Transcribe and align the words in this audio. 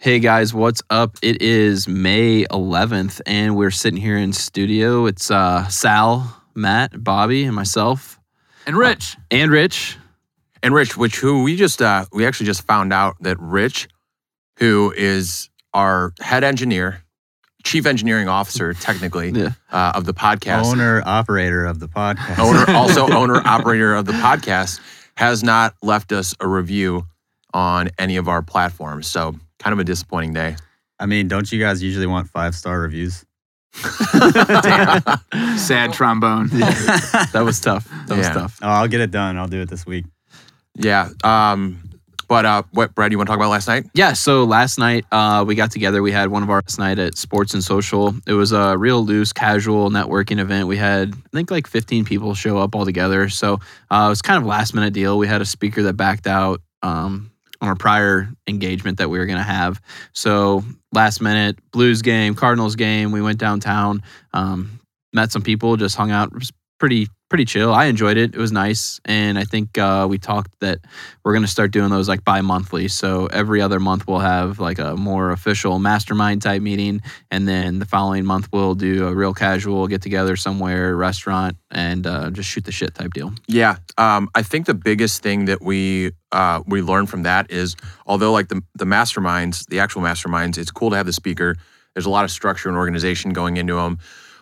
Hey 0.00 0.18
guys, 0.18 0.54
what's 0.54 0.82
up? 0.88 1.16
It 1.22 1.42
is 1.42 1.86
May 1.86 2.44
11th, 2.44 3.20
and 3.26 3.54
we're 3.54 3.70
sitting 3.70 4.00
here 4.00 4.16
in 4.16 4.32
studio. 4.32 5.04
It's 5.04 5.30
uh, 5.30 5.68
Sal, 5.68 6.42
Matt, 6.54 7.04
Bobby, 7.04 7.44
and 7.44 7.54
myself, 7.54 8.18
And 8.66 8.76
Rich. 8.76 9.16
and 9.30 9.50
Rich. 9.50 9.98
and 10.62 10.72
Rich, 10.72 10.96
which 10.96 11.16
who 11.18 11.42
we 11.42 11.54
just 11.56 11.82
uh, 11.82 12.06
we 12.12 12.24
actually 12.24 12.46
just 12.46 12.62
found 12.62 12.94
out 12.94 13.16
that 13.20 13.38
Rich, 13.40 13.88
who 14.58 14.92
is 14.96 15.50
our 15.74 16.14
head 16.20 16.44
engineer, 16.44 17.02
chief 17.62 17.84
engineering 17.84 18.28
officer, 18.28 18.72
technically 18.80 19.30
Yeah. 19.32 19.50
uh, 19.70 19.92
of 19.94 20.06
the 20.06 20.14
podcast, 20.14 20.64
owner 20.64 21.02
operator 21.04 21.66
of 21.66 21.78
the 21.78 21.88
podcast. 21.88 22.38
owner, 22.38 22.64
also 22.74 23.06
owner 23.12 23.36
operator 23.46 23.94
of 23.94 24.06
the 24.06 24.12
podcast, 24.12 24.80
has 25.18 25.42
not 25.44 25.74
left 25.82 26.10
us 26.10 26.34
a 26.40 26.48
review 26.48 27.04
on 27.52 27.90
any 27.98 28.16
of 28.16 28.28
our 28.28 28.40
platforms. 28.40 29.06
So 29.06 29.34
kind 29.60 29.72
of 29.72 29.78
a 29.78 29.84
disappointing 29.84 30.32
day. 30.32 30.56
I 30.98 31.06
mean, 31.06 31.28
don't 31.28 31.50
you 31.52 31.60
guys 31.60 31.82
usually 31.82 32.06
want 32.06 32.28
five 32.28 32.54
star 32.54 32.80
reviews? 32.80 33.24
Sad 35.56 35.92
trombone. 35.92 36.48
That 37.32 37.42
was 37.44 37.60
tough. 37.60 37.88
That 38.08 38.18
was 38.18 38.28
tough. 38.28 38.58
Oh, 38.62 38.68
I'll 38.68 38.88
get 38.88 39.00
it 39.00 39.10
done. 39.12 39.36
I'll 39.38 39.46
do 39.48 39.60
it 39.62 39.68
this 39.70 39.86
week. 39.86 40.04
yeah. 40.74 41.08
Um, 41.22 41.80
but 42.28 42.46
uh, 42.46 42.62
what 42.70 42.94
Brad, 42.94 43.10
you 43.10 43.18
want 43.18 43.26
to 43.26 43.32
talk 43.32 43.40
about 43.40 43.50
last 43.50 43.66
night? 43.66 43.86
Yeah, 43.92 44.12
so 44.12 44.44
last 44.44 44.78
night 44.78 45.04
uh, 45.10 45.44
we 45.46 45.56
got 45.56 45.72
together. 45.72 46.00
We 46.00 46.12
had 46.12 46.28
one 46.30 46.44
of 46.44 46.50
our 46.50 46.62
last 46.64 46.78
night 46.78 47.00
at 47.00 47.18
Sports 47.18 47.54
and 47.54 47.64
Social. 47.64 48.14
It 48.26 48.34
was 48.34 48.52
a 48.52 48.78
real 48.78 49.04
loose, 49.04 49.32
casual 49.32 49.90
networking 49.90 50.38
event. 50.38 50.68
We 50.68 50.76
had, 50.76 51.12
I 51.12 51.28
think, 51.32 51.50
like 51.50 51.66
15 51.66 52.04
people 52.04 52.34
show 52.34 52.58
up 52.58 52.76
all 52.76 52.84
together. 52.84 53.28
So 53.28 53.54
uh, 53.90 54.04
it 54.06 54.10
was 54.10 54.22
kind 54.22 54.38
of 54.40 54.46
last 54.46 54.74
minute 54.74 54.92
deal. 54.92 55.18
We 55.18 55.26
had 55.26 55.40
a 55.40 55.44
speaker 55.44 55.82
that 55.82 55.94
backed 55.94 56.28
out 56.28 56.60
um, 56.82 57.32
on 57.60 57.68
our 57.68 57.76
prior 57.76 58.28
engagement 58.46 58.98
that 58.98 59.08
we 59.10 59.18
were 59.18 59.26
going 59.26 59.38
to 59.38 59.44
have. 59.44 59.80
So 60.12 60.64
last 60.92 61.20
minute, 61.20 61.58
Blues 61.72 62.02
game, 62.02 62.34
Cardinals 62.34 62.76
game. 62.76 63.12
We 63.12 63.22
went 63.22 63.38
downtown, 63.38 64.02
um, 64.32 64.80
met 65.12 65.30
some 65.32 65.42
people, 65.42 65.76
just 65.76 65.96
hung 65.96 66.10
out. 66.10 66.32
Was 66.32 66.52
pretty 66.80 67.06
pretty 67.28 67.44
chill. 67.44 67.72
I 67.72 67.84
enjoyed 67.84 68.16
it. 68.16 68.34
It 68.34 68.38
was 68.38 68.50
nice, 68.50 69.00
and 69.04 69.38
I 69.38 69.44
think 69.44 69.78
uh, 69.78 70.08
we 70.10 70.18
talked 70.18 70.58
that 70.60 70.80
we're 71.24 71.38
to 71.42 71.48
start 71.48 71.70
doing 71.70 71.90
those 71.90 72.08
like 72.08 72.24
bi-monthly 72.24 72.88
so 72.88 73.26
every 73.26 73.60
other 73.60 73.78
month 73.78 74.06
we'll 74.06 74.18
have 74.18 74.58
like 74.58 74.78
a 74.78 74.96
more 74.96 75.30
official 75.30 75.78
mastermind 75.78 76.42
type 76.42 76.62
meeting 76.62 77.00
and 77.30 77.46
then 77.46 77.78
the 77.78 77.84
following 77.84 78.24
month 78.24 78.48
we'll 78.52 78.74
do 78.74 79.06
a 79.06 79.14
real 79.14 79.34
casual 79.34 79.86
get 79.86 80.02
together 80.02 80.36
somewhere 80.36 80.96
restaurant 80.96 81.56
and 81.70 82.06
uh, 82.06 82.30
just 82.30 82.48
shoot 82.48 82.64
the 82.64 82.72
shit 82.72 82.94
type 82.94 83.12
deal 83.12 83.32
Yeah, 83.46 83.76
um, 83.98 84.28
I 84.34 84.42
think 84.42 84.66
the 84.66 84.74
biggest 84.74 85.22
thing 85.22 85.44
that 85.44 85.62
we 85.62 86.12
uh, 86.32 86.62
we 86.66 86.82
learned 86.82 87.10
from 87.10 87.22
that 87.24 87.50
is, 87.50 87.76
although 88.06 88.32
like 88.32 88.48
the 88.48 88.62
the 88.74 88.84
masterminds, 88.86 89.66
the 89.68 89.78
actual 89.80 90.02
masterminds, 90.02 90.58
it's 90.58 90.70
cool 90.70 90.90
to 90.90 90.96
have 90.96 91.06
the 91.06 91.12
speaker. 91.12 91.56
There's 91.94 92.06
a 92.06 92.10
lot 92.10 92.24
of 92.24 92.30
structure 92.30 92.68
and 92.68 92.78
organization 92.78 93.32
going 93.32 93.56
into 93.56 93.74
them, 93.74 93.98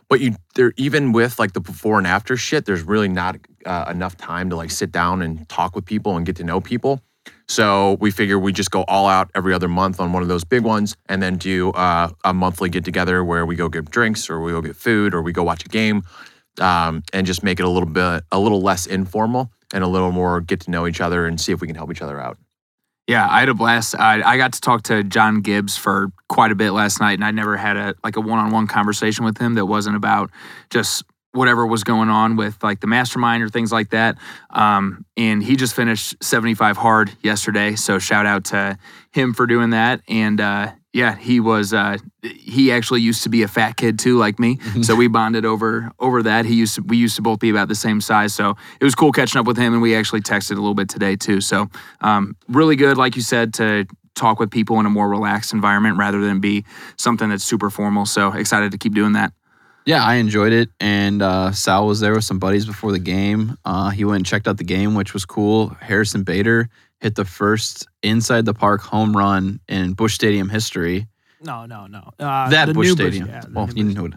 but 0.08 0.20
you 0.20 0.34
there 0.54 0.72
even 0.76 1.12
with 1.12 1.38
like 1.38 1.52
the 1.52 1.60
before 1.60 1.98
and 1.98 2.06
after 2.06 2.36
shit, 2.36 2.64
there's 2.64 2.82
really 2.82 3.08
not 3.08 3.36
uh, 3.66 3.86
enough 3.90 4.16
time 4.16 4.50
to 4.50 4.56
like 4.56 4.70
sit 4.70 4.90
down 4.90 5.22
and 5.22 5.48
talk 5.48 5.74
with 5.74 5.84
people 5.84 6.16
and 6.16 6.26
get 6.26 6.36
to 6.36 6.44
know 6.44 6.60
people. 6.60 7.00
So 7.46 7.96
we 8.00 8.10
figure 8.10 8.38
we 8.38 8.52
just 8.52 8.70
go 8.70 8.82
all 8.88 9.06
out 9.06 9.30
every 9.34 9.54
other 9.54 9.68
month 9.68 10.00
on 10.00 10.12
one 10.12 10.22
of 10.22 10.28
those 10.28 10.44
big 10.44 10.64
ones, 10.64 10.96
and 11.08 11.22
then 11.22 11.36
do 11.36 11.70
uh, 11.72 12.10
a 12.24 12.32
monthly 12.32 12.68
get 12.68 12.84
together 12.84 13.24
where 13.24 13.46
we 13.46 13.56
go 13.56 13.68
get 13.68 13.90
drinks 13.90 14.28
or 14.28 14.40
we 14.40 14.52
go 14.52 14.60
get 14.60 14.76
food 14.76 15.14
or 15.14 15.22
we 15.22 15.32
go 15.32 15.42
watch 15.42 15.64
a 15.64 15.68
game 15.68 16.02
um, 16.60 17.02
and 17.12 17.26
just 17.26 17.42
make 17.42 17.60
it 17.60 17.64
a 17.64 17.68
little 17.68 17.88
bit 17.88 18.24
a 18.32 18.38
little 18.38 18.60
less 18.60 18.86
informal 18.86 19.50
and 19.72 19.84
a 19.84 19.86
little 19.86 20.12
more 20.12 20.40
get 20.40 20.60
to 20.60 20.70
know 20.70 20.86
each 20.86 21.00
other 21.00 21.26
and 21.26 21.40
see 21.40 21.52
if 21.52 21.60
we 21.60 21.66
can 21.66 21.76
help 21.76 21.90
each 21.90 22.02
other 22.02 22.20
out. 22.20 22.38
Yeah, 23.08 23.26
I 23.26 23.40
had 23.40 23.48
a 23.48 23.54
blast. 23.54 23.98
I, 23.98 24.20
I 24.22 24.36
got 24.36 24.52
to 24.52 24.60
talk 24.60 24.82
to 24.84 25.02
John 25.02 25.40
Gibbs 25.40 25.78
for 25.78 26.12
quite 26.28 26.52
a 26.52 26.54
bit 26.54 26.72
last 26.72 27.00
night, 27.00 27.14
and 27.14 27.24
I 27.24 27.30
never 27.30 27.56
had 27.56 27.78
a 27.78 27.94
like 28.04 28.16
a 28.16 28.20
one-on-one 28.20 28.66
conversation 28.66 29.24
with 29.24 29.38
him 29.38 29.54
that 29.54 29.64
wasn't 29.64 29.96
about 29.96 30.30
just 30.68 31.04
whatever 31.32 31.66
was 31.66 31.84
going 31.84 32.10
on 32.10 32.36
with 32.36 32.62
like 32.62 32.80
the 32.80 32.86
mastermind 32.86 33.42
or 33.42 33.48
things 33.48 33.72
like 33.72 33.90
that. 33.90 34.18
Um, 34.50 35.06
and 35.16 35.42
he 35.42 35.56
just 35.56 35.74
finished 35.74 36.22
75 36.22 36.76
hard 36.76 37.10
yesterday, 37.22 37.76
so 37.76 37.98
shout 37.98 38.26
out 38.26 38.44
to 38.46 38.76
him 39.12 39.32
for 39.32 39.46
doing 39.46 39.70
that. 39.70 40.02
And 40.06 40.38
uh, 40.38 40.72
yeah, 40.92 41.16
he 41.16 41.38
was 41.38 41.74
uh, 41.74 41.98
he 42.22 42.72
actually 42.72 43.02
used 43.02 43.22
to 43.24 43.28
be 43.28 43.42
a 43.42 43.48
fat 43.48 43.76
kid 43.76 43.98
too, 43.98 44.16
like 44.16 44.38
me. 44.38 44.58
so 44.82 44.96
we 44.96 45.06
bonded 45.08 45.44
over 45.44 45.90
over 45.98 46.22
that. 46.22 46.44
He 46.46 46.54
used 46.54 46.76
to, 46.76 46.82
we 46.82 46.96
used 46.96 47.16
to 47.16 47.22
both 47.22 47.40
be 47.40 47.50
about 47.50 47.68
the 47.68 47.74
same 47.74 48.00
size, 48.00 48.34
so 48.34 48.56
it 48.80 48.84
was 48.84 48.94
cool 48.94 49.12
catching 49.12 49.38
up 49.38 49.46
with 49.46 49.56
him. 49.58 49.74
And 49.74 49.82
we 49.82 49.94
actually 49.94 50.22
texted 50.22 50.52
a 50.52 50.54
little 50.54 50.74
bit 50.74 50.88
today 50.88 51.14
too. 51.16 51.40
So 51.40 51.68
um, 52.00 52.36
really 52.48 52.74
good, 52.76 52.96
like 52.96 53.16
you 53.16 53.22
said, 53.22 53.54
to 53.54 53.86
talk 54.14 54.40
with 54.40 54.50
people 54.50 54.80
in 54.80 54.86
a 54.86 54.90
more 54.90 55.08
relaxed 55.08 55.52
environment 55.52 55.96
rather 55.98 56.20
than 56.20 56.40
be 56.40 56.64
something 56.96 57.28
that's 57.28 57.44
super 57.44 57.70
formal. 57.70 58.04
So 58.06 58.32
excited 58.32 58.72
to 58.72 58.78
keep 58.78 58.94
doing 58.94 59.12
that. 59.12 59.32
yeah 59.86 60.02
i 60.04 60.14
enjoyed 60.16 60.52
it 60.52 60.68
and 60.80 61.22
uh, 61.22 61.52
sal 61.52 61.86
was 61.86 62.00
there 62.00 62.14
with 62.14 62.24
some 62.24 62.38
buddies 62.38 62.66
before 62.66 62.90
the 62.92 62.98
game 62.98 63.56
uh, 63.64 63.90
he 63.90 64.04
went 64.04 64.16
and 64.16 64.26
checked 64.26 64.48
out 64.48 64.56
the 64.56 64.64
game 64.64 64.94
which 64.94 65.14
was 65.14 65.24
cool 65.24 65.68
harrison 65.80 66.24
bader 66.24 66.68
hit 67.00 67.14
the 67.14 67.24
first 67.24 67.86
inside 68.02 68.44
the 68.44 68.54
park 68.54 68.80
home 68.80 69.16
run 69.16 69.60
in 69.68 69.92
Busch 69.94 70.14
stadium 70.14 70.48
history 70.48 71.06
No, 71.42 71.66
no, 71.66 71.86
no. 71.86 72.10
Uh, 72.18 72.48
that 72.50 72.66
the 72.66 72.74
Busch 72.74 72.86
new 72.88 72.92
stadium 72.94 73.26
yeah, 73.28 73.40
the 73.40 73.50
well 73.52 73.66
new 73.68 73.74
you 73.76 73.84
Busch. 73.84 73.94
knew 73.94 74.02
what 74.02 74.12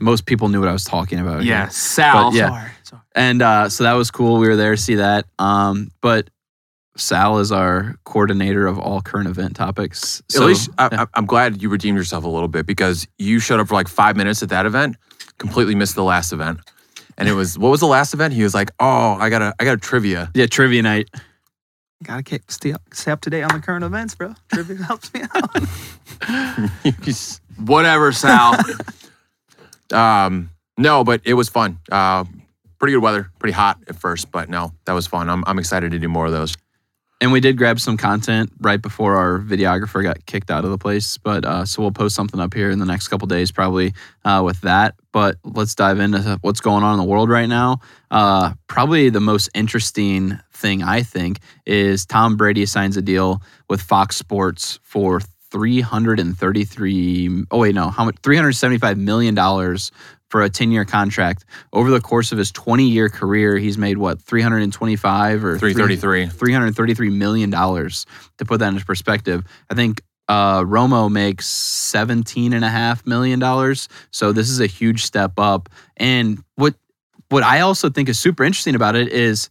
most 0.00 0.26
people 0.26 0.48
knew 0.48 0.58
what 0.60 0.68
i 0.68 0.72
was 0.72 0.84
talking 0.84 1.18
about 1.20 1.44
Yeah. 1.44 1.68
Sal. 1.68 2.30
But 2.30 2.36
yeah. 2.36 2.48
Sorry, 2.48 2.70
sorry. 2.82 3.02
and 3.14 3.42
uh, 3.42 3.68
so 3.68 3.84
that 3.84 3.92
was 3.94 4.10
cool. 4.10 4.38
We 4.38 4.48
were 4.48 4.56
there 4.56 4.74
to 4.76 4.80
see 4.80 4.96
that. 4.96 5.24
Um, 5.38 5.90
but 6.00 6.28
Sal 6.96 7.38
is 7.38 7.50
our 7.52 7.96
coordinator 8.04 8.66
of 8.66 8.78
all 8.78 9.00
current 9.00 9.28
event 9.28 9.56
topics. 9.56 10.22
So, 10.28 10.42
At 10.42 10.46
least 10.48 10.70
I, 10.78 10.88
yeah. 10.92 11.04
I'm 11.14 11.26
glad 11.26 11.60
you 11.62 11.68
redeemed 11.68 11.96
yourself 11.98 12.24
a 12.24 12.28
little 12.28 12.48
bit 12.48 12.66
because 12.66 13.06
you 13.18 13.38
showed 13.40 13.60
up 13.60 13.68
for 13.68 13.74
like 13.74 13.88
five 13.88 14.16
minutes 14.16 14.42
at 14.42 14.48
that 14.50 14.64
event, 14.66 14.96
completely 15.38 15.74
missed 15.74 15.94
the 15.96 16.04
last 16.04 16.32
event, 16.32 16.58
and 17.18 17.28
it 17.28 17.32
was 17.32 17.58
what 17.58 17.70
was 17.70 17.80
the 17.80 17.86
last 17.86 18.14
event? 18.14 18.32
He 18.34 18.42
was 18.44 18.54
like, 18.54 18.70
"Oh, 18.80 19.14
I 19.14 19.28
got 19.30 19.42
a 19.42 19.54
I 19.58 19.64
got 19.64 19.74
a 19.74 19.80
trivia." 19.80 20.30
yeah, 20.34 20.46
trivia 20.46 20.82
night. 20.82 21.08
Gotta 22.04 22.22
keep, 22.22 22.50
stay, 22.50 22.72
up, 22.72 22.82
stay 22.92 23.10
up 23.10 23.22
to 23.22 23.30
date 23.30 23.42
on 23.42 23.50
the 23.54 23.60
current 23.60 23.84
events, 23.84 24.14
bro. 24.14 24.34
Trivia 24.52 24.76
helps 24.84 25.12
me 25.14 25.22
out. 25.34 25.50
Whatever, 27.66 28.12
Sal. 28.12 28.56
um, 29.92 30.50
no, 30.76 31.02
but 31.02 31.22
it 31.24 31.34
was 31.34 31.48
fun. 31.48 31.78
Uh, 31.90 32.24
pretty 32.78 32.92
good 32.92 33.02
weather, 33.02 33.30
pretty 33.38 33.54
hot 33.54 33.78
at 33.88 33.96
first, 33.96 34.30
but 34.30 34.50
no, 34.50 34.72
that 34.84 34.92
was 34.92 35.06
fun. 35.06 35.30
I'm 35.30 35.42
I'm 35.46 35.58
excited 35.58 35.92
to 35.92 35.98
do 35.98 36.08
more 36.08 36.26
of 36.26 36.32
those. 36.32 36.54
And 37.24 37.32
we 37.32 37.40
did 37.40 37.56
grab 37.56 37.80
some 37.80 37.96
content 37.96 38.52
right 38.60 38.82
before 38.82 39.16
our 39.16 39.38
videographer 39.38 40.02
got 40.02 40.26
kicked 40.26 40.50
out 40.50 40.66
of 40.66 40.70
the 40.70 40.76
place. 40.76 41.16
But 41.16 41.46
uh, 41.46 41.64
so 41.64 41.80
we'll 41.80 41.90
post 41.90 42.14
something 42.14 42.38
up 42.38 42.52
here 42.52 42.70
in 42.70 42.78
the 42.78 42.84
next 42.84 43.08
couple 43.08 43.26
days, 43.26 43.50
probably 43.50 43.94
uh, 44.26 44.42
with 44.44 44.60
that. 44.60 44.94
But 45.10 45.38
let's 45.42 45.74
dive 45.74 46.00
into 46.00 46.38
what's 46.42 46.60
going 46.60 46.84
on 46.84 46.92
in 46.92 46.98
the 46.98 47.10
world 47.10 47.30
right 47.30 47.48
now. 47.48 47.80
Uh, 48.10 48.52
probably 48.66 49.08
the 49.08 49.22
most 49.22 49.48
interesting 49.54 50.38
thing 50.52 50.82
I 50.82 51.02
think 51.02 51.38
is 51.64 52.04
Tom 52.04 52.36
Brady 52.36 52.66
signs 52.66 52.98
a 52.98 53.02
deal 53.02 53.40
with 53.70 53.80
Fox 53.80 54.16
Sports 54.16 54.78
for 54.82 55.20
333 55.50 57.44
oh 57.52 57.58
wait 57.58 57.76
no 57.76 57.88
how 57.88 58.04
much 58.04 58.16
375 58.24 58.98
million 58.98 59.36
dollars 59.36 59.92
for 60.34 60.42
a 60.42 60.50
10 60.50 60.72
year 60.72 60.84
contract. 60.84 61.44
Over 61.72 61.92
the 61.92 62.00
course 62.00 62.32
of 62.32 62.38
his 62.38 62.50
20 62.50 62.88
year 62.88 63.08
career 63.08 63.56
he's 63.56 63.78
made 63.78 63.98
what 63.98 64.20
325 64.20 65.44
or 65.44 65.58
333. 65.60 66.26
333 66.26 67.10
million 67.10 67.50
dollars 67.50 68.04
to 68.38 68.44
put 68.44 68.58
that 68.58 68.72
into 68.72 68.84
perspective. 68.84 69.44
I 69.70 69.76
think 69.76 70.02
uh, 70.26 70.62
romo 70.62 71.08
makes 71.08 71.46
17 71.46 72.52
and 72.52 72.64
a 72.64 72.68
half 72.68 73.06
million 73.06 73.38
dollars. 73.38 73.88
So 74.10 74.32
this 74.32 74.50
is 74.50 74.58
a 74.58 74.66
huge 74.66 75.04
step 75.04 75.34
up. 75.38 75.68
And 75.96 76.42
what 76.56 76.74
what 77.28 77.44
i 77.44 77.60
also 77.60 77.88
think 77.88 78.08
is 78.08 78.18
super 78.18 78.42
interesting 78.42 78.74
about 78.74 78.96
it 78.96 79.12
is 79.12 79.50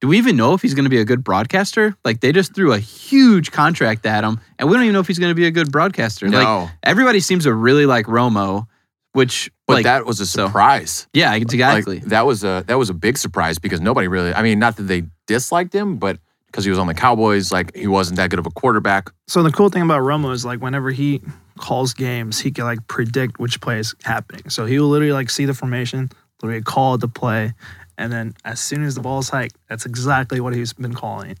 do 0.00 0.06
we 0.06 0.18
even 0.18 0.36
know 0.36 0.54
if 0.54 0.62
he's 0.62 0.74
going 0.74 0.84
to 0.84 0.90
be 0.90 1.00
a 1.00 1.04
good 1.04 1.24
broadcaster? 1.24 1.96
Like 2.04 2.20
they 2.20 2.30
just 2.30 2.54
threw 2.54 2.72
a 2.72 2.78
huge 2.78 3.50
contract 3.50 4.06
at 4.06 4.22
him 4.22 4.38
and 4.56 4.68
we 4.68 4.74
don't 4.74 4.84
even 4.84 4.92
know 4.92 5.00
if 5.00 5.08
he's 5.08 5.18
going 5.18 5.32
to 5.32 5.34
be 5.34 5.46
a 5.46 5.50
good 5.50 5.72
broadcaster. 5.72 6.28
Like 6.28 6.70
everybody 6.84 7.18
seems 7.18 7.42
to 7.42 7.52
really 7.52 7.86
like 7.86 8.06
romo 8.06 8.68
which 9.12 9.50
but 9.66 9.74
like 9.74 9.84
that 9.84 10.06
was 10.06 10.20
a 10.20 10.26
so- 10.26 10.46
surprise. 10.46 11.06
yeah 11.12 11.34
exactly 11.34 11.96
Like, 12.00 12.04
that 12.08 12.26
was 12.26 12.44
a 12.44 12.64
that 12.66 12.78
was 12.78 12.90
a 12.90 12.94
big 12.94 13.18
surprise 13.18 13.58
because 13.58 13.80
nobody 13.80 14.08
really. 14.08 14.32
I 14.34 14.42
mean, 14.42 14.58
not 14.58 14.76
that 14.76 14.84
they 14.84 15.04
disliked 15.26 15.74
him, 15.74 15.96
but 15.98 16.18
because 16.46 16.64
he 16.64 16.70
was 16.70 16.78
on 16.78 16.86
the 16.86 16.94
Cowboys, 16.94 17.50
like 17.50 17.74
he 17.74 17.86
wasn't 17.86 18.16
that 18.18 18.28
good 18.30 18.38
of 18.38 18.46
a 18.46 18.50
quarterback. 18.50 19.10
so 19.26 19.42
the 19.42 19.50
cool 19.50 19.68
thing 19.70 19.82
about 19.82 20.02
Romo 20.02 20.32
is 20.32 20.44
like 20.44 20.60
whenever 20.60 20.90
he 20.90 21.20
calls 21.58 21.94
games, 21.94 22.40
he 22.40 22.50
can 22.50 22.64
like 22.64 22.86
predict 22.88 23.38
which 23.38 23.60
play 23.60 23.78
is 23.78 23.94
happening. 24.02 24.48
So 24.50 24.66
he 24.66 24.78
will 24.78 24.88
literally 24.88 25.12
like 25.12 25.30
see 25.30 25.44
the 25.46 25.54
formation, 25.54 26.10
literally 26.42 26.62
call 26.62 26.98
the 26.98 27.08
play, 27.08 27.54
and 27.98 28.12
then 28.12 28.34
as 28.44 28.60
soon 28.60 28.82
as 28.84 28.94
the 28.94 29.00
ball's 29.00 29.28
hiked, 29.30 29.56
that's 29.68 29.86
exactly 29.86 30.40
what 30.40 30.54
he's 30.54 30.72
been 30.72 30.94
calling. 30.94 31.36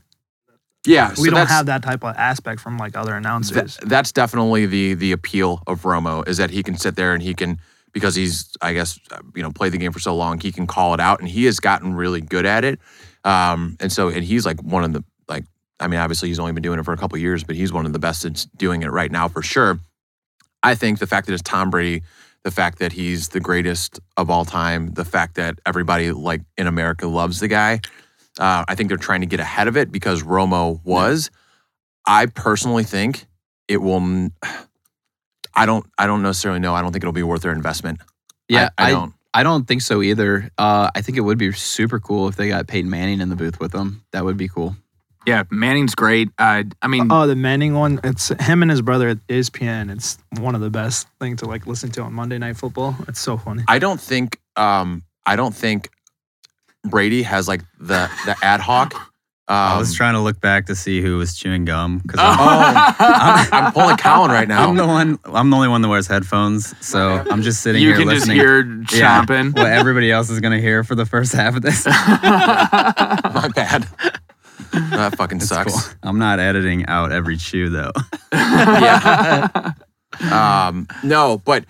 Yeah, 0.86 1.14
we 1.18 1.30
don't 1.30 1.46
have 1.46 1.66
that 1.66 1.82
type 1.82 2.02
of 2.02 2.16
aspect 2.16 2.60
from 2.60 2.76
like 2.76 2.96
other 2.96 3.14
announcers. 3.14 3.76
Th- 3.76 3.88
that's 3.88 4.10
definitely 4.10 4.66
the 4.66 4.94
the 4.94 5.12
appeal 5.12 5.62
of 5.66 5.82
Romo 5.82 6.26
is 6.26 6.38
that 6.38 6.50
he 6.50 6.62
can 6.62 6.76
sit 6.76 6.96
there 6.96 7.14
and 7.14 7.22
he 7.22 7.34
can 7.34 7.58
because 7.92 8.14
he's 8.14 8.50
I 8.60 8.72
guess 8.72 8.98
you 9.34 9.42
know 9.42 9.52
played 9.52 9.72
the 9.72 9.78
game 9.78 9.92
for 9.92 10.00
so 10.00 10.16
long 10.16 10.40
he 10.40 10.50
can 10.50 10.66
call 10.66 10.94
it 10.94 11.00
out 11.00 11.20
and 11.20 11.28
he 11.28 11.44
has 11.44 11.60
gotten 11.60 11.94
really 11.94 12.20
good 12.20 12.46
at 12.46 12.64
it. 12.64 12.80
Um, 13.24 13.76
and 13.78 13.92
so 13.92 14.08
and 14.08 14.24
he's 14.24 14.44
like 14.44 14.60
one 14.62 14.82
of 14.82 14.92
the 14.92 15.04
like 15.28 15.44
I 15.78 15.86
mean, 15.86 16.00
obviously 16.00 16.28
he's 16.28 16.38
only 16.38 16.52
been 16.52 16.62
doing 16.62 16.78
it 16.80 16.84
for 16.84 16.92
a 16.92 16.96
couple 16.96 17.16
years, 17.18 17.44
but 17.44 17.54
he's 17.54 17.72
one 17.72 17.86
of 17.86 17.92
the 17.92 17.98
best 17.98 18.24
at 18.24 18.46
doing 18.56 18.82
it 18.82 18.90
right 18.90 19.10
now 19.10 19.28
for 19.28 19.42
sure. 19.42 19.78
I 20.62 20.74
think 20.74 20.98
the 20.98 21.06
fact 21.06 21.26
that 21.26 21.32
it's 21.32 21.42
Tom 21.42 21.70
Brady, 21.70 22.02
the 22.44 22.50
fact 22.50 22.78
that 22.78 22.92
he's 22.92 23.28
the 23.28 23.40
greatest 23.40 24.00
of 24.16 24.30
all 24.30 24.44
time, 24.44 24.92
the 24.92 25.04
fact 25.04 25.34
that 25.36 25.58
everybody 25.66 26.12
like 26.12 26.42
in 26.56 26.66
America 26.66 27.06
loves 27.06 27.40
the 27.40 27.48
guy, 27.48 27.80
uh, 28.38 28.64
I 28.66 28.74
think 28.74 28.88
they're 28.88 28.96
trying 28.98 29.20
to 29.20 29.26
get 29.26 29.40
ahead 29.40 29.68
of 29.68 29.76
it 29.76 29.92
because 29.92 30.22
Romo 30.22 30.80
was. 30.84 31.30
I 32.06 32.26
personally 32.26 32.84
think 32.84 33.26
it 33.68 33.78
will. 33.78 33.96
n- 33.96 34.32
I 35.54 35.66
don't. 35.66 35.84
I 35.98 36.06
don't 36.06 36.22
necessarily 36.22 36.60
know. 36.60 36.74
I 36.74 36.80
don't 36.80 36.92
think 36.92 37.04
it'll 37.04 37.12
be 37.12 37.22
worth 37.22 37.42
their 37.42 37.52
investment. 37.52 38.00
Yeah, 38.48 38.70
I, 38.78 38.84
I 38.84 38.86
I, 38.86 38.90
don't. 38.90 39.14
I 39.34 39.42
don't 39.42 39.68
think 39.68 39.82
so 39.82 40.02
either. 40.02 40.50
Uh, 40.56 40.90
I 40.94 41.02
think 41.02 41.18
it 41.18 41.22
would 41.22 41.38
be 41.38 41.52
super 41.52 41.98
cool 42.00 42.28
if 42.28 42.36
they 42.36 42.48
got 42.48 42.66
Peyton 42.68 42.90
Manning 42.90 43.20
in 43.20 43.28
the 43.28 43.36
booth 43.36 43.60
with 43.60 43.72
them. 43.72 44.04
That 44.12 44.24
would 44.24 44.36
be 44.36 44.48
cool. 44.48 44.76
Yeah, 45.26 45.44
Manning's 45.50 45.94
great. 45.94 46.30
Uh, 46.36 46.64
I 46.82 46.88
mean, 46.88 47.06
Oh, 47.10 47.26
the 47.26 47.36
Manning 47.36 47.74
one. 47.74 48.00
It's 48.02 48.28
him 48.40 48.62
and 48.62 48.70
his 48.70 48.82
brother 48.82 49.08
at 49.10 49.18
ESPN. 49.28 49.92
It's 49.92 50.18
one 50.38 50.54
of 50.54 50.60
the 50.60 50.70
best 50.70 51.06
thing 51.20 51.36
to 51.36 51.44
like 51.46 51.66
listen 51.66 51.90
to 51.92 52.02
on 52.02 52.12
Monday 52.12 52.38
Night 52.38 52.56
Football. 52.56 52.96
It's 53.06 53.20
so 53.20 53.36
funny. 53.36 53.62
I 53.68 53.78
don't 53.78 54.00
think. 54.00 54.38
Um, 54.56 55.02
I 55.24 55.36
don't 55.36 55.54
think 55.54 55.90
Brady 56.84 57.22
has 57.22 57.48
like 57.48 57.62
the 57.78 58.10
the 58.26 58.36
ad 58.42 58.60
hoc. 58.60 58.94
Um, 58.94 59.00
I 59.48 59.76
was 59.78 59.92
trying 59.94 60.14
to 60.14 60.20
look 60.20 60.40
back 60.40 60.66
to 60.66 60.74
see 60.76 61.00
who 61.02 61.18
was 61.18 61.34
chewing 61.36 61.64
gum 61.64 61.98
because 61.98 62.20
Oh, 62.22 62.24
I'm, 62.98 63.48
I'm 63.66 63.72
pulling 63.72 63.96
Colin 63.96 64.30
right 64.30 64.46
now. 64.48 64.68
I'm 64.68 64.76
the 64.76 64.86
one. 64.86 65.18
I'm 65.24 65.50
the 65.50 65.56
only 65.56 65.68
one 65.68 65.82
that 65.82 65.88
wears 65.88 66.06
headphones, 66.06 66.74
so 66.84 67.24
I'm 67.30 67.42
just 67.42 67.60
sitting 67.62 67.82
you 67.82 67.88
here 67.88 67.98
can 67.98 68.08
just 68.08 68.28
listening. 68.28 68.36
hear 68.36 68.60
Yeah. 68.98 69.24
chomping. 69.24 69.54
what 69.56 69.66
everybody 69.66 70.10
else 70.12 70.30
is 70.30 70.40
gonna 70.40 70.60
hear 70.60 70.84
for 70.84 70.94
the 70.94 71.06
first 71.06 71.32
half 71.32 71.56
of 71.56 71.62
this. 71.62 71.86
My 71.86 73.50
bad. 73.54 73.86
That 74.72 75.16
fucking 75.16 75.38
It's 75.38 75.48
sucks. 75.48 75.72
cool. 75.88 75.98
I'm 76.02 76.18
not 76.18 76.38
editing 76.40 76.86
out 76.86 77.12
every 77.12 77.36
chew 77.36 77.68
though. 77.68 77.92
yeah. 78.32 79.72
um, 80.30 80.86
no, 81.02 81.38
but 81.44 81.64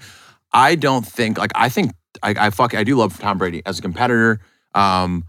I 0.53 0.75
don't 0.75 1.07
think 1.07 1.39
like 1.39 1.53
I 1.55 1.69
think 1.69 1.93
I, 2.23 2.35
I 2.39 2.51
fuck 2.51 2.75
I 2.75 2.85
do 2.85 2.97
love 2.97 3.19
Tom 3.19 3.39
Brady 3.39 3.63
as 3.67 3.79
a 3.79 3.83
competitor. 3.83 4.41
Um, 4.75 5.25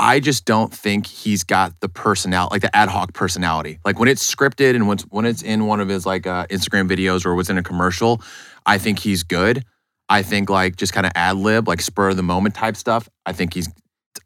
I 0.00 0.20
just 0.20 0.44
don't 0.44 0.72
think 0.72 1.06
he's 1.06 1.42
got 1.42 1.80
the 1.80 1.88
personality, 1.88 2.52
like 2.52 2.62
the 2.62 2.74
ad 2.76 2.88
hoc 2.88 3.14
personality. 3.14 3.80
Like 3.84 3.98
when 3.98 4.08
it's 4.08 4.24
scripted 4.34 4.76
and 4.76 4.86
when 4.86 4.98
when 5.10 5.24
it's 5.24 5.42
in 5.42 5.66
one 5.66 5.80
of 5.80 5.88
his 5.88 6.06
like 6.06 6.26
uh, 6.26 6.46
Instagram 6.46 6.88
videos 6.88 7.26
or 7.26 7.34
was 7.34 7.50
in 7.50 7.58
a 7.58 7.62
commercial, 7.62 8.22
I 8.64 8.78
think 8.78 9.00
he's 9.00 9.24
good. 9.24 9.64
I 10.08 10.22
think 10.22 10.50
like 10.50 10.76
just 10.76 10.92
kind 10.92 11.04
of 11.04 11.12
ad 11.16 11.36
lib, 11.36 11.66
like 11.66 11.80
spur 11.80 12.10
of 12.10 12.16
the 12.16 12.22
moment 12.22 12.54
type 12.54 12.76
stuff. 12.76 13.08
I 13.26 13.32
think 13.32 13.54
he's. 13.54 13.68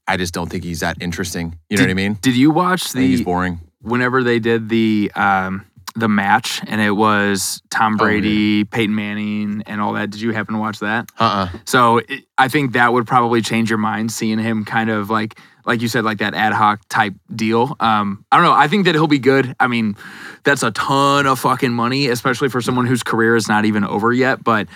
I 0.06 0.16
just 0.16 0.34
don't 0.34 0.50
think 0.50 0.64
he's 0.64 0.80
that 0.80 0.98
interesting. 1.00 1.58
You 1.70 1.76
know 1.78 1.84
what 1.84 1.90
I 1.90 1.94
mean? 1.94 2.18
Did 2.20 2.36
you 2.36 2.50
watch 2.50 2.92
the? 2.92 3.00
he's 3.00 3.22
boring. 3.22 3.60
whenever 3.80 4.22
they 4.22 4.38
did 4.38 4.68
the 4.68 5.10
um 5.14 5.64
the 5.94 6.08
match 6.08 6.60
and 6.66 6.80
it 6.80 6.92
was 6.92 7.62
Tom 7.70 7.94
Oh. 7.94 7.98
Brady, 7.98 8.64
Peyton 8.64 8.94
Manning, 8.94 9.62
and 9.66 9.80
all 9.80 9.92
that? 9.94 10.10
Did 10.10 10.20
you 10.20 10.32
happen 10.32 10.54
to 10.54 10.60
watch 10.60 10.78
that? 10.80 11.10
Uh 11.18 11.48
uh 11.52 11.58
So 11.64 11.98
it, 11.98 12.24
I 12.38 12.48
think 12.48 12.72
that 12.72 12.92
would 12.92 13.06
probably 13.06 13.42
change 13.42 13.68
your 13.70 13.78
mind 13.78 14.10
seeing 14.12 14.38
him 14.38 14.64
kind 14.64 14.90
of 14.90 15.10
like 15.10 15.38
like 15.64 15.80
you 15.80 15.88
said 15.88 16.04
like 16.04 16.18
that 16.18 16.34
ad 16.34 16.52
hoc 16.52 16.80
type 16.88 17.14
deal. 17.34 17.76
Um, 17.78 18.24
I 18.32 18.36
don't 18.36 18.44
know. 18.44 18.52
I 18.52 18.66
think 18.66 18.86
that 18.86 18.94
he'll 18.96 19.06
be 19.06 19.20
good. 19.20 19.54
I 19.60 19.68
mean, 19.68 19.96
that's 20.42 20.64
a 20.64 20.72
ton 20.72 21.26
of 21.26 21.38
fucking 21.38 21.72
money, 21.72 22.08
especially 22.08 22.48
for 22.48 22.60
someone 22.60 22.86
whose 22.86 23.04
career 23.04 23.36
is 23.36 23.48
not 23.48 23.64
even 23.64 23.84
over 23.84 24.12
yet. 24.12 24.42
But 24.42 24.66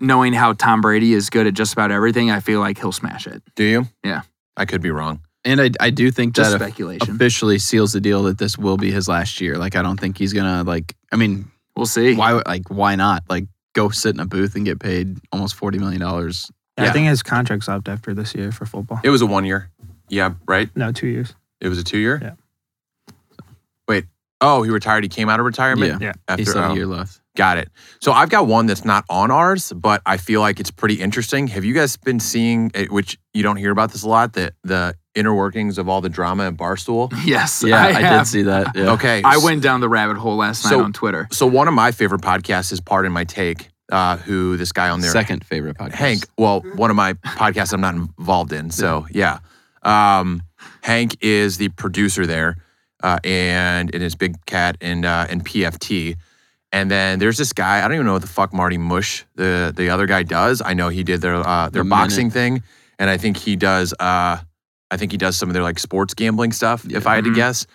knowing 0.00 0.34
how 0.34 0.52
Tom 0.52 0.82
Brady 0.82 1.14
is 1.14 1.30
good 1.30 1.46
at 1.46 1.54
just 1.54 1.72
about 1.72 1.90
everything, 1.90 2.30
I 2.30 2.40
feel 2.40 2.60
like 2.60 2.76
he'll 2.78 2.92
smash 2.92 3.26
it. 3.26 3.42
Do 3.56 3.64
you? 3.64 3.86
Yeah. 4.04 4.20
I 4.56 4.66
could 4.66 4.82
be 4.82 4.90
wrong. 4.90 5.20
And 5.44 5.60
I, 5.60 5.70
I 5.78 5.90
do 5.90 6.10
think 6.10 6.34
Just 6.34 6.52
that 6.52 6.60
speculation. 6.60 7.14
officially 7.14 7.58
seals 7.58 7.92
the 7.92 8.00
deal 8.00 8.22
that 8.24 8.38
this 8.38 8.56
will 8.56 8.76
be 8.78 8.90
his 8.90 9.08
last 9.08 9.40
year. 9.40 9.58
Like 9.58 9.76
I 9.76 9.82
don't 9.82 10.00
think 10.00 10.16
he's 10.16 10.32
gonna 10.32 10.62
like. 10.64 10.94
I 11.12 11.16
mean, 11.16 11.50
We'll 11.76 11.86
see. 11.86 12.14
why 12.14 12.40
like 12.46 12.68
why 12.70 12.94
not 12.96 13.24
like 13.28 13.44
go 13.74 13.90
sit 13.90 14.14
in 14.14 14.20
a 14.20 14.26
booth 14.26 14.54
and 14.54 14.64
get 14.64 14.78
paid 14.80 15.18
almost 15.32 15.54
forty 15.54 15.78
million 15.78 16.00
dollars? 16.00 16.50
Yeah, 16.78 16.84
Yeah. 16.84 16.90
I 16.90 16.92
think 16.92 17.08
his 17.08 17.22
contract's 17.22 17.68
up 17.68 17.86
after 17.88 18.14
this 18.14 18.34
year 18.34 18.52
for 18.52 18.64
football. 18.64 19.00
It 19.04 19.10
was 19.10 19.20
a 19.22 19.26
one 19.26 19.44
year. 19.44 19.70
Yeah, 20.08 20.34
right. 20.46 20.70
No, 20.76 20.92
two 20.92 21.08
years. 21.08 21.34
It 21.60 21.68
was 21.68 21.78
a 21.78 21.84
two 21.84 21.98
year. 21.98 22.18
Yeah. 22.22 23.12
Wait. 23.88 24.04
Oh, 24.40 24.62
he 24.62 24.70
retired. 24.70 25.04
He 25.04 25.08
came 25.08 25.28
out 25.28 25.40
of 25.40 25.46
retirement. 25.46 26.00
Yeah, 26.02 26.12
After, 26.28 26.40
he 26.40 26.44
still 26.44 26.62
oh, 26.62 26.72
a 26.72 26.74
year 26.74 26.86
left. 26.86 27.20
got 27.36 27.56
it. 27.58 27.70
So 28.00 28.12
I've 28.12 28.28
got 28.30 28.46
one 28.46 28.66
that's 28.66 28.84
not 28.84 29.04
on 29.08 29.30
ours, 29.30 29.72
but 29.72 30.02
I 30.06 30.16
feel 30.16 30.40
like 30.40 30.60
it's 30.60 30.70
pretty 30.70 30.94
interesting. 30.96 31.46
Have 31.48 31.64
you 31.64 31.72
guys 31.74 31.96
been 31.96 32.20
seeing, 32.20 32.70
eh, 32.74 32.86
which 32.90 33.18
you 33.32 33.42
don't 33.42 33.56
hear 33.56 33.70
about 33.70 33.92
this 33.92 34.02
a 34.02 34.08
lot, 34.08 34.34
that 34.34 34.54
the 34.62 34.94
inner 35.14 35.34
workings 35.34 35.78
of 35.78 35.88
all 35.88 36.00
the 36.00 36.08
drama 36.08 36.46
at 36.48 36.54
Barstool? 36.56 37.12
yes. 37.24 37.62
Yeah, 37.66 37.82
I, 37.82 37.92
have. 37.92 38.20
did 38.20 38.26
see 38.30 38.42
that. 38.42 38.74
Yeah. 38.74 38.92
Okay. 38.92 39.22
I 39.24 39.38
went 39.38 39.62
down 39.62 39.80
the 39.80 39.88
rabbit 39.88 40.16
hole 40.16 40.36
last 40.36 40.62
So- 40.62 40.78
night 40.78 40.84
on 40.84 40.92
Twitter. 40.92 41.28
So 41.30 41.46
one 41.46 41.68
of 41.68 41.74
my 41.74 41.92
favorite 41.92 42.20
podcasts 42.20 42.72
is 42.72 42.80
Pardon 42.80 43.12
My 43.12 43.24
Take. 43.24 43.70
Uh, 43.92 44.16
who 44.16 44.56
this 44.56 44.72
guy 44.72 44.88
on 44.88 45.00
there? 45.00 45.10
Second 45.10 45.44
favorite 45.44 45.76
podcast. 45.76 45.92
Hank. 45.92 46.26
Well, 46.38 46.60
one 46.74 46.88
of 46.88 46.96
my 46.96 47.12
podcasts 47.12 47.72
I'm 47.74 47.82
not 47.82 47.94
involved 47.94 48.52
in. 48.52 48.70
So 48.70 49.06
yeah, 49.10 49.40
um, 49.82 50.42
Hank 50.82 51.18
is 51.20 51.58
the 51.58 51.68
producer 51.68 52.26
there, 52.26 52.56
uh, 53.02 53.18
and 53.24 53.94
it 53.94 54.00
is 54.00 54.14
Big 54.14 54.42
Cat 54.46 54.78
and 54.80 55.04
uh, 55.04 55.26
and 55.28 55.44
PFT. 55.44 56.16
And 56.72 56.90
then 56.90 57.18
there's 57.18 57.36
this 57.36 57.52
guy. 57.52 57.78
I 57.78 57.82
don't 57.82 57.92
even 57.92 58.06
know 58.06 58.14
what 58.14 58.22
the 58.22 58.26
fuck 58.28 58.54
Marty 58.54 58.78
Mush, 58.78 59.26
the 59.34 59.70
the 59.76 59.90
other 59.90 60.06
guy, 60.06 60.22
does. 60.22 60.62
I 60.64 60.72
know 60.72 60.88
he 60.88 61.02
did 61.04 61.20
their 61.20 61.34
uh, 61.36 61.68
their 61.68 61.82
The 61.84 61.88
boxing 61.88 62.30
thing, 62.30 62.62
and 62.98 63.10
I 63.10 63.18
think 63.18 63.36
he 63.36 63.54
does. 63.54 63.92
I 64.94 64.96
think 64.96 65.10
he 65.12 65.18
does 65.18 65.36
some 65.36 65.48
of 65.50 65.54
their 65.54 65.62
like 65.64 65.78
sports 65.80 66.14
gambling 66.14 66.52
stuff. 66.52 66.86
If 66.88 67.06
I 67.06 67.16
had 67.16 67.24
to 67.24 67.30
Mhm. 67.30 67.34
guess, 67.34 67.66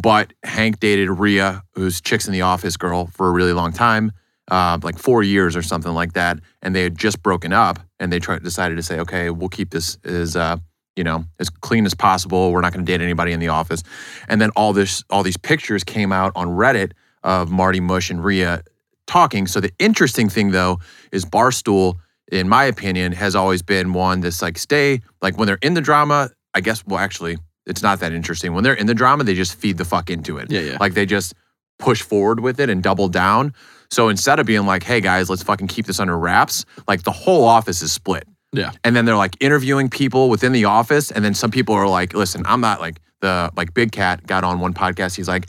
but 0.00 0.32
Hank 0.44 0.78
dated 0.78 1.10
Ria, 1.10 1.62
who's 1.74 2.00
Chicks 2.00 2.26
in 2.28 2.32
the 2.32 2.42
Office 2.42 2.76
girl, 2.76 3.10
for 3.12 3.26
a 3.28 3.32
really 3.32 3.52
long 3.52 3.72
time 3.72 4.12
uh, 4.50 4.78
like 4.82 4.98
four 4.98 5.22
years 5.22 5.54
or 5.56 5.62
something 5.62 5.92
like 5.92 6.12
that, 6.14 6.38
and 6.62 6.74
they 6.74 6.82
had 6.82 6.96
just 6.98 7.22
broken 7.22 7.52
up, 7.52 7.78
and 8.00 8.12
they 8.12 8.18
tried 8.18 8.42
decided 8.42 8.74
to 8.76 8.82
say, 8.82 8.98
okay, 8.98 9.30
we'll 9.30 9.48
keep 9.48 9.70
this 9.70 9.96
as 10.04 10.34
uh, 10.36 10.56
you 10.96 11.04
know 11.04 11.24
as 11.40 11.48
clean 11.50 11.86
as 11.86 11.94
possible. 11.94 12.52
We're 12.52 12.60
not 12.60 12.72
going 12.72 12.84
to 12.84 12.92
date 12.92 13.00
anybody 13.02 13.32
in 13.32 13.40
the 13.40 13.48
office, 13.48 13.82
and 14.28 14.40
then 14.40 14.50
all 14.56 14.72
this 14.72 15.02
all 15.10 15.22
these 15.24 15.36
pictures 15.36 15.82
came 15.84 16.12
out 16.12 16.32
on 16.36 16.48
Reddit 16.48 16.92
of 17.22 17.50
Marty 17.50 17.80
Mush 17.80 18.10
and 18.10 18.24
Ria 18.24 18.62
talking. 19.06 19.46
So 19.46 19.60
the 19.60 19.72
interesting 19.78 20.28
thing 20.28 20.50
though 20.52 20.78
is 21.12 21.24
Barstool, 21.24 21.96
in 22.32 22.48
my 22.48 22.64
opinion, 22.64 23.12
has 23.12 23.34
always 23.36 23.62
been 23.62 23.92
one 23.92 24.20
that's 24.20 24.40
like 24.42 24.56
stay 24.58 25.00
like 25.22 25.36
when 25.38 25.46
they're 25.46 25.58
in 25.62 25.74
the 25.74 25.80
drama. 25.80 26.30
I 26.54 26.60
guess 26.60 26.84
well 26.86 26.98
actually 26.98 27.38
it's 27.66 27.82
not 27.82 28.00
that 28.00 28.12
interesting 28.12 28.54
when 28.54 28.64
they're 28.64 28.74
in 28.74 28.86
the 28.86 28.94
drama. 28.94 29.24
They 29.24 29.34
just 29.34 29.54
feed 29.54 29.78
the 29.78 29.84
fuck 29.84 30.10
into 30.10 30.38
it. 30.38 30.50
Yeah, 30.50 30.60
yeah. 30.60 30.76
Like 30.80 30.94
they 30.94 31.06
just 31.06 31.34
push 31.78 32.02
forward 32.02 32.40
with 32.40 32.60
it 32.60 32.68
and 32.68 32.82
double 32.82 33.08
down. 33.08 33.54
So 33.90 34.08
instead 34.08 34.38
of 34.38 34.46
being 34.46 34.66
like, 34.66 34.82
hey 34.82 35.00
guys, 35.00 35.28
let's 35.28 35.42
fucking 35.42 35.68
keep 35.68 35.86
this 35.86 35.98
under 35.98 36.16
wraps, 36.16 36.64
like 36.86 37.02
the 37.02 37.12
whole 37.12 37.44
office 37.44 37.82
is 37.82 37.92
split. 37.92 38.24
Yeah. 38.52 38.72
And 38.84 38.94
then 38.94 39.04
they're 39.04 39.16
like 39.16 39.36
interviewing 39.40 39.88
people 39.88 40.28
within 40.28 40.52
the 40.52 40.64
office. 40.64 41.10
And 41.10 41.24
then 41.24 41.34
some 41.34 41.50
people 41.50 41.74
are 41.74 41.88
like, 41.88 42.14
listen, 42.14 42.42
I'm 42.46 42.60
not 42.60 42.80
like 42.80 43.00
the 43.20 43.50
like 43.56 43.74
Big 43.74 43.92
Cat 43.92 44.26
got 44.26 44.44
on 44.44 44.60
one 44.60 44.74
podcast. 44.74 45.16
He's 45.16 45.28
like, 45.28 45.46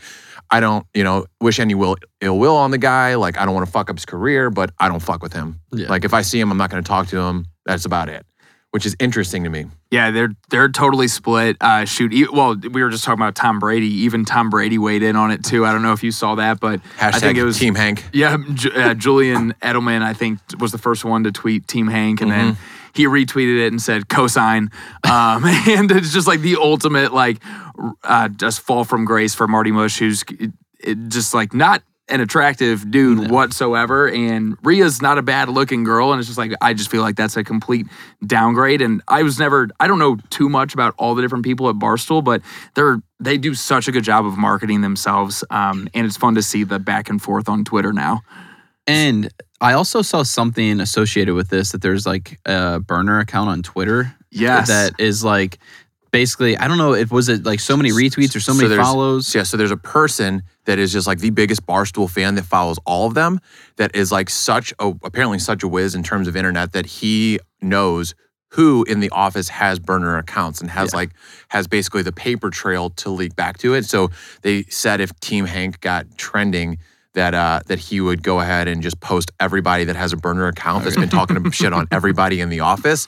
I 0.50 0.60
don't, 0.60 0.86
you 0.94 1.04
know, 1.04 1.25
wish 1.40 1.60
any 1.60 1.75
will 1.75 1.96
ill 2.20 2.38
will 2.38 2.58
on 2.58 2.72
the 2.72 2.78
guy. 2.78 3.16
Like, 3.16 3.38
I 3.38 3.46
don't 3.46 3.56
want 3.56 3.66
to 3.66 3.72
fuck 3.72 3.90
up 3.90 3.96
his 3.96 4.06
career, 4.06 4.50
but 4.50 4.72
I 4.80 4.90
don't 4.90 5.00
fuck 5.00 5.24
with 5.24 5.34
him. 5.34 5.62
Yeah. 5.72 5.88
Like 5.88 6.04
if 6.04 6.14
I 6.14 6.22
see 6.22 6.40
him, 6.40 6.52
I'm 6.52 6.58
not 6.58 6.70
gonna 6.70 6.84
talk 6.84 7.08
to 7.08 7.20
him. 7.20 7.46
That's 7.66 7.86
about 7.86 8.10
it. 8.10 8.25
Which 8.72 8.86
is 8.86 8.96
interesting 9.00 9.44
to 9.44 9.50
me. 9.50 9.66
Yeah, 9.90 10.12
they're 10.12 10.32
they're 10.50 10.70
totally 10.70 11.10
split. 11.10 11.58
Uh, 11.60 11.84
shoot, 11.84 12.13
e- 12.13 12.28
well, 12.32 12.56
we 12.56 12.82
were 12.82 12.90
just 12.90 13.04
talking 13.04 13.22
about 13.22 13.36
Tom 13.36 13.60
Brady. 13.60 13.88
Even 13.88 14.24
Tom 14.24 14.50
Brady 14.50 14.78
weighed 14.78 15.04
in 15.04 15.18
on 15.18 15.30
it 15.30 15.44
too. 15.44 15.66
I 15.66 15.74
don't 15.74 15.82
know 15.82 15.92
if 15.92 16.04
you 16.04 16.12
saw 16.12 16.36
that, 16.36 16.62
but 16.62 16.82
Hashtag 16.98 17.13
I 17.16 17.20
think 17.20 17.38
it 17.38 17.44
was 17.44 17.60
Team 17.60 17.75
Hank. 17.75 18.06
Yeah, 18.13 18.38
uh, 18.74 18.94
Julian 18.94 19.54
Edelman, 19.62 20.01
I 20.01 20.13
think, 20.13 20.40
was 20.58 20.72
the 20.72 20.78
first 20.78 21.04
one 21.04 21.25
to 21.25 21.34
tweet 21.34 21.68
Team 21.68 21.88
Hank, 21.88 22.22
and 22.22 22.32
then 22.32 22.58
he 22.94 23.08
retweeted 23.08 23.66
it 23.66 23.68
and 23.68 23.82
said 23.82 24.08
cosign. 24.08 24.72
Um, 25.06 25.44
and 25.68 25.92
it's 25.92 26.13
just 26.13 26.28
like 26.28 26.40
the 26.40 26.56
ultimate, 26.56 27.13
like, 27.13 27.42
uh, 28.06 28.30
just 28.30 28.62
fall 28.62 28.86
from 28.86 29.04
grace 29.04 29.36
for 29.36 29.50
Marty 29.50 29.72
Mush, 29.72 30.00
who's 30.00 30.24
it 30.80 30.98
just 31.10 31.34
like 31.34 31.54
not 31.54 31.84
an 32.12 32.22
attractive 32.22 32.91
dude 32.91 33.32
whatsoever. 33.32 34.10
And 34.10 34.58
Ria's 34.63 35.01
not 35.01 35.18
a 35.18 35.22
bad 35.22 35.50
looking 35.50 35.84
girl. 35.84 36.12
And 36.12 36.20
it's 36.20 36.27
just 36.27 36.38
like, 36.38 36.51
I 36.62 36.74
just 36.74 36.91
feel 36.91 37.01
like 37.01 37.15
that's 37.15 37.38
a 37.38 37.44
complete 37.44 37.88
downgrade. 38.25 38.82
And 38.82 39.01
I 39.08 39.24
was 39.24 39.39
never, 39.39 39.70
I 39.80 39.88
don't 39.88 40.00
know 40.00 40.18
too 40.30 40.50
much 40.50 40.74
about 40.74 40.94
all 40.98 41.15
the 41.15 41.22
different 41.22 41.44
people 41.46 41.70
at 41.70 41.75
Barstool, 41.75 42.24
but 42.24 42.41
they're, 42.75 43.01
they 43.20 43.38
do 43.38 43.53
such 43.53 43.88
a 43.88 43.91
good 43.91 44.03
job 44.03 44.25
of 44.25 44.38
marketing 44.38 44.82
themselves. 44.82 45.44
Um, 45.50 45.88
and 45.94 46.06
it's 46.06 46.18
fun 46.18 46.36
to 46.36 46.41
see 46.41 46.63
the 46.63 46.80
back 46.80 47.10
and 47.10 47.22
forth 47.22 47.48
on 47.50 47.63
Twitter 47.63 47.94
now. 47.94 48.22
And 48.86 49.30
I 49.62 49.74
also 49.74 50.01
saw 50.01 50.24
something 50.24 50.80
associated 50.80 51.36
with 51.36 51.50
this 51.50 51.72
that 51.72 51.82
there's 51.82 52.06
like 52.06 52.39
a 52.46 52.80
burner 52.80 53.20
account 53.20 53.50
on 53.50 53.63
Twitter 53.63 54.15
Yes. 54.32 54.70
that 54.70 54.94
is 55.00 55.24
like 55.24 55.60
basically 56.12 56.58
I 56.58 56.68
don't 56.68 56.77
know 56.77 56.94
if 56.94 57.12
was 57.12 57.30
it 57.30 57.46
like 57.46 57.60
so 57.60 57.75
many 57.77 57.91
retweets 57.91 58.36
or 58.36 58.39
so 58.39 58.53
many 58.53 58.68
there's- 58.68 58.86
follows. 58.86 59.34
yeah, 59.34 59.44
so 59.44 59.58
there's 59.58 59.72
a 59.72 59.77
person 59.77 60.44
that 60.65 60.77
is 60.80 60.91
just 60.91 61.08
like 61.08 61.20
the 61.20 61.30
biggest 61.32 61.65
Barstool 61.65 62.10
fan 62.10 62.36
that 62.36 62.44
follows 62.46 62.77
all 62.86 63.08
of 63.08 63.13
them. 63.13 63.39
That 63.77 63.96
is 63.96 64.12
like 64.12 64.30
such 64.30 64.74
a 64.80 64.94
apparently 65.03 65.39
such 65.39 65.63
a 65.63 65.68
whiz 65.68 65.96
in 65.96 66.03
terms 66.03 66.27
of 66.27 66.36
internet 66.36 66.74
that 66.74 66.86
he 66.86 67.39
knows 67.62 68.13
who 68.56 68.84
in 68.84 69.00
the 69.00 69.10
office 69.12 69.48
has 69.48 69.80
burner 69.80 70.18
accounts 70.18 70.60
and 70.60 70.70
has 70.72 70.91
Yeah. 70.91 70.98
like 70.98 71.10
has 71.50 71.68
basically 71.68 72.01
the 72.01 72.12
paper 72.12 72.50
trail 72.50 72.89
to 72.91 73.10
leak 73.10 73.36
back 73.36 73.58
to 73.60 73.74
it. 73.74 73.86
So 73.86 74.10
they 74.41 74.63
said 74.63 75.00
if 75.00 75.18
Team 75.22 75.46
Hank 75.46 75.80
got 75.80 76.18
trending, 76.18 76.77
that 77.13 77.34
uh, 77.34 77.60
that 77.68 77.77
he 77.80 78.00
would 78.00 78.24
go 78.24 78.39
ahead 78.39 78.70
and 78.70 78.82
just 78.82 79.00
post 79.01 79.32
everybody 79.39 79.84
that 79.84 79.98
has 79.98 80.13
a 80.13 80.18
burner 80.18 80.48
account 80.48 80.86
that's 80.86 80.96
been 80.96 81.10
talking 81.10 81.50
shit 81.51 81.74
on 81.74 81.86
everybody 81.91 82.39
in 82.39 82.48
the 82.50 82.62
office. 82.62 83.08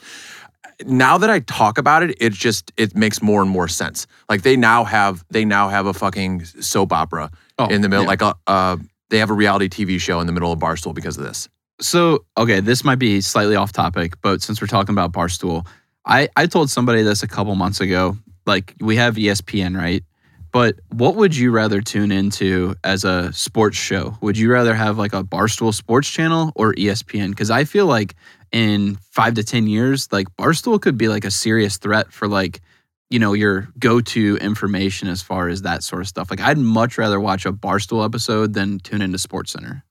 Now 0.85 1.17
that 1.17 1.29
I 1.29 1.39
talk 1.39 1.77
about 1.77 2.03
it, 2.03 2.15
it 2.19 2.33
just 2.33 2.71
it 2.77 2.95
makes 2.95 3.21
more 3.21 3.41
and 3.41 3.49
more 3.49 3.67
sense. 3.67 4.07
Like 4.29 4.41
they 4.41 4.55
now 4.55 4.83
have 4.83 5.23
they 5.29 5.45
now 5.45 5.69
have 5.69 5.85
a 5.85 5.93
fucking 5.93 6.45
soap 6.45 6.91
opera 6.93 7.31
Oh, 7.59 7.67
in 7.67 7.81
the 7.81 7.89
middle, 7.89 8.03
yeah. 8.05 8.09
like 8.09 8.21
a 8.21 8.35
uh, 8.47 8.77
they 9.09 9.19
have 9.19 9.29
a 9.29 9.33
reality 9.33 9.69
TV 9.69 9.99
show 9.99 10.19
in 10.19 10.27
the 10.27 10.33
middle 10.33 10.51
of 10.51 10.59
Barstool 10.59 10.93
because 10.93 11.17
of 11.17 11.23
this. 11.23 11.47
So, 11.79 12.25
okay, 12.37 12.59
this 12.61 12.83
might 12.83 12.99
be 12.99 13.21
slightly 13.21 13.55
off 13.55 13.71
topic, 13.71 14.13
but 14.21 14.41
since 14.41 14.61
we're 14.61 14.67
talking 14.67 14.93
about 14.93 15.11
Barstool, 15.11 15.67
I, 16.05 16.29
I 16.35 16.45
told 16.47 16.69
somebody 16.69 17.01
this 17.01 17.23
a 17.23 17.27
couple 17.27 17.53
months 17.55 17.81
ago. 17.81 18.17
Like, 18.45 18.73
we 18.79 18.95
have 18.95 19.15
ESPN, 19.15 19.77
right? 19.77 20.03
But 20.51 20.75
what 20.89 21.15
would 21.15 21.35
you 21.35 21.51
rather 21.51 21.81
tune 21.81 22.11
into 22.11 22.75
as 22.83 23.03
a 23.03 23.33
sports 23.33 23.77
show? 23.77 24.17
Would 24.21 24.37
you 24.37 24.51
rather 24.51 24.73
have 24.75 24.97
like 24.97 25.13
a 25.13 25.23
Barstool 25.23 25.73
sports 25.73 26.09
channel 26.09 26.51
or 26.55 26.73
ESPN? 26.73 27.29
Because 27.29 27.49
I 27.49 27.63
feel 27.63 27.87
like 27.87 28.15
in 28.53 28.97
five 29.11 29.33
to 29.33 29.43
10 29.43 29.67
years, 29.67 30.07
like 30.11 30.27
Barstool 30.37 30.79
could 30.79 30.97
be 30.97 31.09
like 31.09 31.25
a 31.25 31.31
serious 31.31 31.77
threat 31.77 32.13
for 32.13 32.27
like, 32.27 32.61
you 33.09 33.19
know, 33.19 33.33
your 33.33 33.67
go 33.79 33.99
to 33.99 34.37
information 34.37 35.09
as 35.09 35.21
far 35.21 35.49
as 35.49 35.63
that 35.63 35.83
sort 35.83 36.01
of 36.01 36.07
stuff. 36.07 36.29
Like, 36.29 36.39
I'd 36.39 36.57
much 36.57 36.97
rather 36.97 37.19
watch 37.19 37.45
a 37.45 37.51
Barstool 37.51 38.05
episode 38.05 38.53
than 38.53 38.79
tune 38.79 39.01
into 39.01 39.17
Sports 39.17 39.51
Center. 39.51 39.83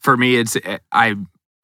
For 0.00 0.16
me, 0.16 0.36
it's 0.36 0.56
I 0.90 1.16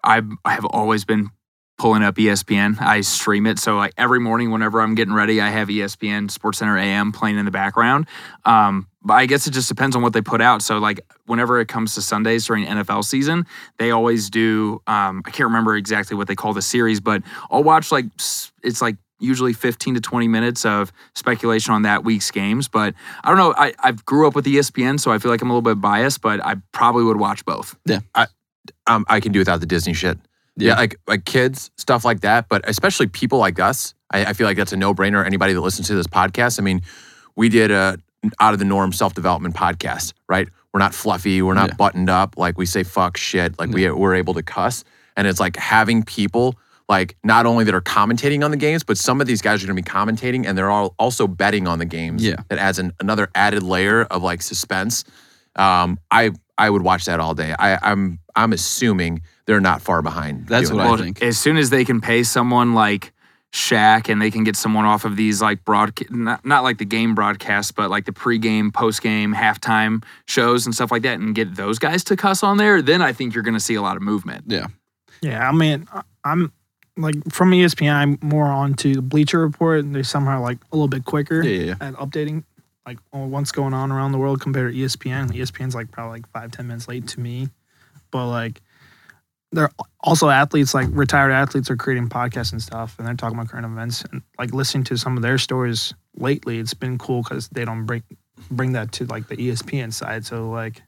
I 0.04 0.22
I 0.44 0.52
have 0.52 0.64
always 0.66 1.04
been 1.04 1.30
pulling 1.78 2.02
up 2.02 2.16
ESPN. 2.16 2.80
I 2.80 3.00
stream 3.00 3.46
it, 3.46 3.58
so 3.58 3.76
like 3.76 3.92
every 3.98 4.20
morning 4.20 4.50
whenever 4.50 4.80
I'm 4.80 4.94
getting 4.94 5.14
ready, 5.14 5.40
I 5.40 5.50
have 5.50 5.68
ESPN 5.68 6.30
Sports 6.30 6.58
Center 6.58 6.78
AM 6.78 7.12
playing 7.12 7.38
in 7.38 7.44
the 7.44 7.50
background. 7.50 8.06
Um, 8.44 8.88
but 9.04 9.14
I 9.14 9.26
guess 9.26 9.46
it 9.46 9.50
just 9.52 9.68
depends 9.68 9.96
on 9.96 10.02
what 10.02 10.12
they 10.12 10.22
put 10.22 10.40
out. 10.40 10.62
So 10.62 10.78
like 10.78 11.00
whenever 11.26 11.60
it 11.60 11.68
comes 11.68 11.94
to 11.94 12.02
Sundays 12.02 12.46
during 12.46 12.66
NFL 12.66 13.04
season, 13.04 13.46
they 13.78 13.90
always 13.90 14.30
do. 14.30 14.80
Um, 14.86 15.22
I 15.26 15.30
can't 15.30 15.48
remember 15.48 15.76
exactly 15.76 16.16
what 16.16 16.28
they 16.28 16.34
call 16.34 16.52
the 16.52 16.62
series, 16.62 17.00
but 17.00 17.22
I'll 17.50 17.64
watch 17.64 17.90
like 17.90 18.06
it's 18.62 18.80
like 18.80 18.96
usually 19.18 19.52
15 19.52 19.94
to 19.94 20.00
20 20.00 20.28
minutes 20.28 20.64
of 20.64 20.92
speculation 21.14 21.72
on 21.72 21.82
that 21.82 22.04
week's 22.04 22.30
games. 22.30 22.68
But 22.68 22.94
I 23.24 23.28
don't 23.28 23.38
know. 23.38 23.54
I 23.56 23.74
I 23.80 23.92
grew 23.92 24.26
up 24.26 24.34
with 24.34 24.44
ESPN, 24.46 25.00
so 25.00 25.10
I 25.10 25.18
feel 25.18 25.30
like 25.30 25.42
I'm 25.42 25.50
a 25.50 25.52
little 25.52 25.62
bit 25.74 25.80
biased, 25.80 26.20
but 26.20 26.44
I 26.44 26.56
probably 26.72 27.04
would 27.04 27.18
watch 27.18 27.44
both. 27.44 27.76
um, 28.86 29.04
I 29.08 29.20
can 29.20 29.32
do 29.32 29.38
without 29.40 29.60
the 29.60 29.66
Disney 29.66 29.94
shit. 29.94 30.18
Yeah. 30.56 30.68
Yeah. 30.68 30.74
like 30.76 30.96
like 31.06 31.24
kids 31.24 31.70
stuff 31.76 32.04
like 32.04 32.20
that, 32.20 32.48
but 32.48 32.68
especially 32.68 33.06
people 33.06 33.38
like 33.38 33.58
us. 33.58 33.94
I, 34.12 34.26
I 34.26 34.32
feel 34.34 34.46
like 34.46 34.58
that's 34.58 34.72
a 34.72 34.76
no 34.76 34.94
brainer. 34.94 35.24
Anybody 35.24 35.54
that 35.54 35.60
listens 35.60 35.86
to 35.88 35.94
this 35.94 36.06
podcast. 36.06 36.60
I 36.60 36.62
mean, 36.62 36.82
we 37.34 37.48
did 37.48 37.70
a 37.70 37.98
out 38.40 38.52
of 38.52 38.58
the 38.58 38.64
norm 38.64 38.92
self 38.92 39.14
development 39.14 39.54
podcast, 39.54 40.12
right? 40.28 40.48
We're 40.72 40.80
not 40.80 40.94
fluffy. 40.94 41.42
We're 41.42 41.54
not 41.54 41.70
Yeah. 41.70 41.76
buttoned 41.76 42.10
up. 42.10 42.36
Like 42.38 42.56
we 42.58 42.66
say 42.66 42.82
fuck 42.82 43.16
shit. 43.16 43.58
Like 43.58 43.70
we 43.70 43.90
we're 43.90 44.14
able 44.14 44.34
to 44.34 44.42
cuss, 44.42 44.84
and 45.16 45.26
it's 45.26 45.40
like 45.40 45.56
having 45.56 46.02
people 46.02 46.56
like 46.88 47.16
not 47.24 47.46
only 47.46 47.64
that 47.64 47.74
are 47.74 47.80
commentating 47.80 48.44
on 48.44 48.50
the 48.50 48.56
games, 48.56 48.82
but 48.84 48.98
some 48.98 49.20
of 49.20 49.26
these 49.26 49.40
guys 49.40 49.62
are 49.62 49.66
going 49.66 49.76
to 49.76 49.82
be 49.82 49.88
commentating 49.88 50.46
and 50.46 50.58
they're 50.58 50.70
all 50.70 50.94
also 50.98 51.26
betting 51.26 51.66
on 51.66 51.78
the 51.78 51.84
games. 51.84 52.22
Yeah. 52.24 52.36
that 52.48 52.58
adds 52.58 52.78
an, 52.78 52.92
another 53.00 53.28
added 53.34 53.62
layer 53.62 54.02
of 54.04 54.22
like 54.22 54.42
suspense. 54.42 55.04
Um, 55.56 55.98
I 56.10 56.32
I 56.58 56.68
would 56.70 56.82
watch 56.82 57.04
that 57.06 57.20
all 57.20 57.34
day. 57.34 57.54
I, 57.58 57.78
I'm 57.90 58.18
I'm 58.34 58.52
assuming 58.52 59.22
they're 59.46 59.60
not 59.60 59.82
far 59.82 60.00
behind. 60.02 60.46
That's 60.48 60.70
what 60.70 60.78
that. 60.78 60.82
I 60.86 60.88
Well, 60.88 60.96
think. 60.98 61.22
as 61.22 61.38
soon 61.38 61.56
as 61.56 61.70
they 61.70 61.84
can 61.84 62.00
pay 62.00 62.22
someone 62.22 62.74
like 62.74 63.11
Shaq 63.52 64.08
and 64.08 64.20
they 64.20 64.30
can 64.30 64.44
get 64.44 64.56
someone 64.56 64.84
off 64.86 65.04
of 65.04 65.16
these 65.16 65.42
like 65.42 65.64
broadcast, 65.64 66.10
not, 66.10 66.44
not 66.44 66.62
like 66.62 66.78
the 66.78 66.84
game 66.86 67.14
broadcasts, 67.14 67.70
but 67.70 67.90
like 67.90 68.06
the 68.06 68.12
pregame, 68.12 68.70
postgame, 68.70 69.34
halftime 69.34 70.02
shows 70.26 70.64
and 70.64 70.74
stuff 70.74 70.90
like 70.90 71.02
that, 71.02 71.20
and 71.20 71.34
get 71.34 71.54
those 71.54 71.78
guys 71.78 72.02
to 72.04 72.16
cuss 72.16 72.42
on 72.42 72.56
there, 72.56 72.80
then 72.80 73.02
I 73.02 73.12
think 73.12 73.34
you're 73.34 73.44
going 73.44 73.54
to 73.54 73.60
see 73.60 73.74
a 73.74 73.82
lot 73.82 73.96
of 73.96 74.02
movement. 74.02 74.44
Yeah. 74.46 74.68
Yeah, 75.20 75.46
I 75.48 75.52
mean, 75.52 75.86
I- 75.92 76.02
I'm 76.24 76.50
like 76.96 77.14
from 77.30 77.50
ESPN. 77.52 77.92
I'm 77.94 78.18
more 78.22 78.46
on 78.46 78.74
to 78.74 78.94
the 78.94 79.02
Bleacher 79.02 79.40
Report. 79.40 79.80
And 79.84 79.94
They're 79.94 80.02
somehow 80.04 80.40
like 80.40 80.58
a 80.72 80.76
little 80.76 80.88
bit 80.88 81.04
quicker 81.04 81.42
Yeah, 81.42 81.50
yeah, 81.58 81.64
yeah. 81.80 81.88
at 81.88 81.94
updating 81.94 82.44
like 82.86 82.98
what's 83.10 83.52
going 83.52 83.74
on 83.74 83.92
around 83.92 84.12
the 84.12 84.18
world 84.18 84.40
compared 84.40 84.72
to 84.72 84.78
ESPN. 84.78 85.30
ESPN's 85.30 85.74
like 85.74 85.90
probably 85.90 86.20
like 86.20 86.28
five 86.32 86.50
ten 86.52 86.66
minutes 86.68 86.88
late 86.88 87.06
to 87.08 87.20
me, 87.20 87.48
but 88.10 88.26
like 88.28 88.60
they're 89.52 89.70
also 90.00 90.30
athletes 90.30 90.74
like 90.74 90.88
retired 90.90 91.30
athletes 91.30 91.70
are 91.70 91.76
creating 91.76 92.08
podcasts 92.08 92.52
and 92.52 92.62
stuff, 92.62 92.96
and 92.98 93.06
they're 93.06 93.14
talking 93.14 93.38
about 93.38 93.50
current 93.50 93.66
events 93.66 94.02
and 94.10 94.22
like 94.38 94.52
listening 94.52 94.84
to 94.84 94.96
some 94.96 95.16
of 95.16 95.22
their 95.22 95.38
stories 95.38 95.94
lately. 96.16 96.58
It's 96.58 96.74
been 96.74 96.98
cool 96.98 97.22
because 97.22 97.48
they 97.48 97.64
don't 97.64 97.86
bring 97.86 98.02
bring 98.50 98.72
that 98.72 98.92
to 98.92 99.06
like 99.06 99.28
the 99.28 99.36
ESPN 99.36 99.92
side. 99.92 100.24
So 100.24 100.50
like 100.50 100.82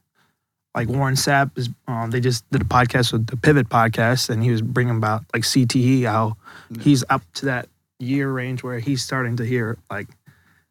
like 0.75 0.89
Warren 0.89 1.15
Sapp 1.15 1.57
is 1.57 1.69
um, 1.87 2.11
they 2.11 2.21
just 2.21 2.51
did 2.51 2.63
a 2.63 2.65
podcast 2.65 3.13
with 3.13 3.27
the 3.27 3.37
Pivot 3.37 3.69
podcast, 3.69 4.31
and 4.31 4.43
he 4.43 4.51
was 4.51 4.63
bringing 4.63 4.97
about 4.97 5.25
like 5.33 5.43
CTE 5.43 6.07
how 6.07 6.37
he's 6.81 7.05
up 7.11 7.23
to 7.35 7.47
that 7.47 7.69
year 7.99 8.31
range 8.31 8.63
where 8.63 8.81
he's 8.81 9.05
starting 9.05 9.37
to 9.37 9.45
hear 9.45 9.79
like 9.91 10.09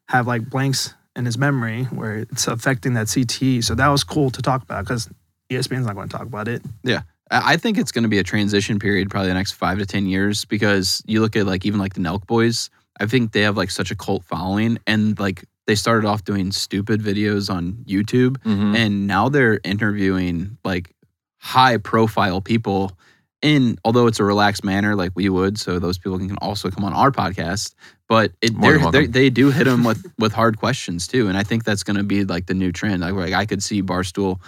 have 0.08 0.26
like 0.26 0.50
blanks 0.50 0.94
in 1.16 1.24
his 1.24 1.38
memory 1.38 1.84
where 1.84 2.18
it's 2.18 2.48
affecting 2.48 2.94
that 2.94 3.06
CTE. 3.06 3.62
So 3.62 3.74
that 3.76 3.88
was 3.88 4.02
cool 4.04 4.30
to 4.30 4.42
talk 4.42 4.62
about 4.62 4.84
because 4.84 5.08
ESPN's 5.48 5.86
not 5.86 5.94
going 5.94 6.08
to 6.08 6.16
talk 6.16 6.26
about 6.26 6.48
it. 6.48 6.62
I 6.98 7.13
I 7.30 7.56
think 7.56 7.78
it's 7.78 7.90
going 7.92 8.02
to 8.02 8.08
be 8.08 8.18
a 8.18 8.22
transition 8.24 8.78
period, 8.78 9.10
probably 9.10 9.28
the 9.28 9.34
next 9.34 9.52
five 9.52 9.78
to 9.78 9.86
ten 9.86 10.06
years, 10.06 10.44
because 10.44 11.02
you 11.06 11.20
look 11.20 11.36
at 11.36 11.46
like 11.46 11.64
even 11.66 11.80
like 11.80 11.94
the 11.94 12.00
Nelk 12.00 12.26
Boys. 12.26 12.70
I 13.00 13.06
think 13.06 13.32
they 13.32 13.40
have 13.42 13.56
like 13.56 13.70
such 13.70 13.90
a 13.90 13.96
cult 13.96 14.24
following, 14.24 14.78
and 14.86 15.18
like 15.18 15.44
they 15.66 15.74
started 15.74 16.06
off 16.06 16.24
doing 16.24 16.52
stupid 16.52 17.00
videos 17.00 17.48
on 17.52 17.72
YouTube, 17.86 18.36
Mhm. 18.44 18.76
and 18.76 19.06
now 19.06 19.28
they're 19.28 19.58
interviewing 19.64 20.58
like 20.64 20.90
high 21.38 21.76
profile 21.78 22.40
people 22.40 22.96
in 23.42 23.76
although 23.84 24.06
it's 24.06 24.18
a 24.20 24.24
relaxed 24.24 24.64
manner 24.64 24.96
like 24.96 25.12
we 25.14 25.28
would 25.28 25.58
so 25.58 25.78
those 25.78 25.98
people 25.98 26.16
can 26.18 26.38
also 26.38 26.70
come 26.70 26.82
on 26.82 26.94
our 26.94 27.10
podcast 27.10 27.74
but 28.08 28.32
it 28.40 28.58
they're, 28.58 28.78
they're, 28.92 29.06
they 29.06 29.28
do 29.28 29.50
hit 29.50 29.64
them 29.64 29.84
with 29.84 30.06
with 30.18 30.32
hard 30.32 30.56
questions 30.56 31.06
too 31.06 31.28
and 31.28 31.36
i 31.36 31.42
think 31.42 31.62
that's 31.62 31.82
going 31.82 31.98
to 31.98 32.02
be 32.02 32.24
like 32.24 32.46
the 32.46 32.54
new 32.54 32.72
trend 32.72 33.02
like, 33.02 33.12
like 33.12 33.34
i 33.34 33.44
could 33.44 33.62
see 33.62 33.82
barstool 33.82 34.40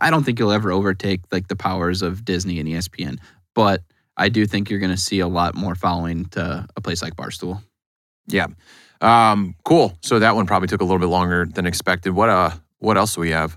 i 0.00 0.10
don't 0.10 0.24
think 0.24 0.38
you'll 0.38 0.52
ever 0.52 0.70
overtake 0.72 1.20
like 1.32 1.48
the 1.48 1.56
powers 1.56 2.02
of 2.02 2.24
disney 2.24 2.58
and 2.60 2.68
espn 2.68 3.18
but 3.54 3.82
i 4.16 4.28
do 4.28 4.46
think 4.46 4.68
you're 4.70 4.80
going 4.80 4.90
to 4.94 4.96
see 5.00 5.20
a 5.20 5.28
lot 5.28 5.54
more 5.54 5.74
following 5.74 6.24
to 6.26 6.66
a 6.76 6.80
place 6.80 7.02
like 7.02 7.14
barstool 7.16 7.62
Yeah. 8.28 8.46
Um, 9.00 9.54
cool. 9.64 9.96
So 10.02 10.18
that 10.18 10.34
one 10.34 10.46
probably 10.46 10.68
took 10.68 10.80
a 10.80 10.84
little 10.84 10.98
bit 10.98 11.06
longer 11.18 11.44
than 11.44 11.66
expected. 11.66 12.10
What 12.14 12.28
uh 12.30 12.50
what 12.78 12.96
else 12.96 13.14
do 13.14 13.20
we 13.20 13.30
have? 13.30 13.56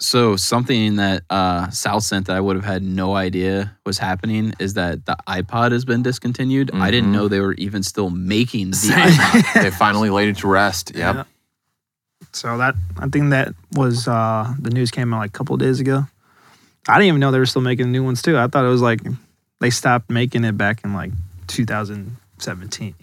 So 0.00 0.36
something 0.36 0.96
that 0.96 1.24
uh, 1.28 1.70
Sal 1.70 2.00
sent 2.00 2.26
that 2.26 2.36
I 2.36 2.40
would 2.40 2.54
have 2.54 2.64
had 2.64 2.82
no 2.84 3.16
idea 3.16 3.76
was 3.84 3.98
happening 3.98 4.52
is 4.60 4.74
that 4.74 5.06
the 5.06 5.16
iPod 5.26 5.72
has 5.72 5.84
been 5.84 6.02
discontinued. 6.02 6.70
I 6.72 6.90
didn't 6.92 7.10
Mhm. 7.10 7.14
know 7.14 7.28
they 7.28 7.40
were 7.40 7.54
even 7.54 7.82
still 7.82 8.10
making 8.10 8.70
the 8.70 8.76
iPod. 8.76 9.54
they 9.62 9.70
finally 9.70 10.10
laid 10.10 10.28
it 10.28 10.36
to 10.38 10.48
rest. 10.48 10.92
Yep. 10.94 11.14
Yeah. 11.16 11.24
So 12.38 12.56
that 12.58 12.74
I 12.98 13.08
think 13.08 13.30
that 13.30 13.54
was 13.72 14.06
uh 14.08 14.54
the 14.58 14.70
news 14.70 14.90
came 14.90 15.12
out 15.12 15.18
like 15.18 15.30
a 15.30 15.32
couple 15.38 15.54
of 15.54 15.60
days 15.60 15.80
ago. 15.80 16.06
I 16.88 16.94
didn't 16.94 17.08
even 17.08 17.20
know 17.20 17.30
they 17.30 17.38
were 17.38 17.46
still 17.46 17.62
making 17.62 17.90
new 17.92 18.02
ones 18.04 18.22
too. 18.22 18.38
I 18.38 18.46
thought 18.46 18.64
it 18.64 18.68
was 18.68 18.80
like 18.82 19.00
they 19.60 19.70
stopped 19.70 20.08
making 20.10 20.44
it 20.44 20.56
back 20.56 20.84
in 20.84 20.94
like 20.94 21.10
2017. 21.48 22.94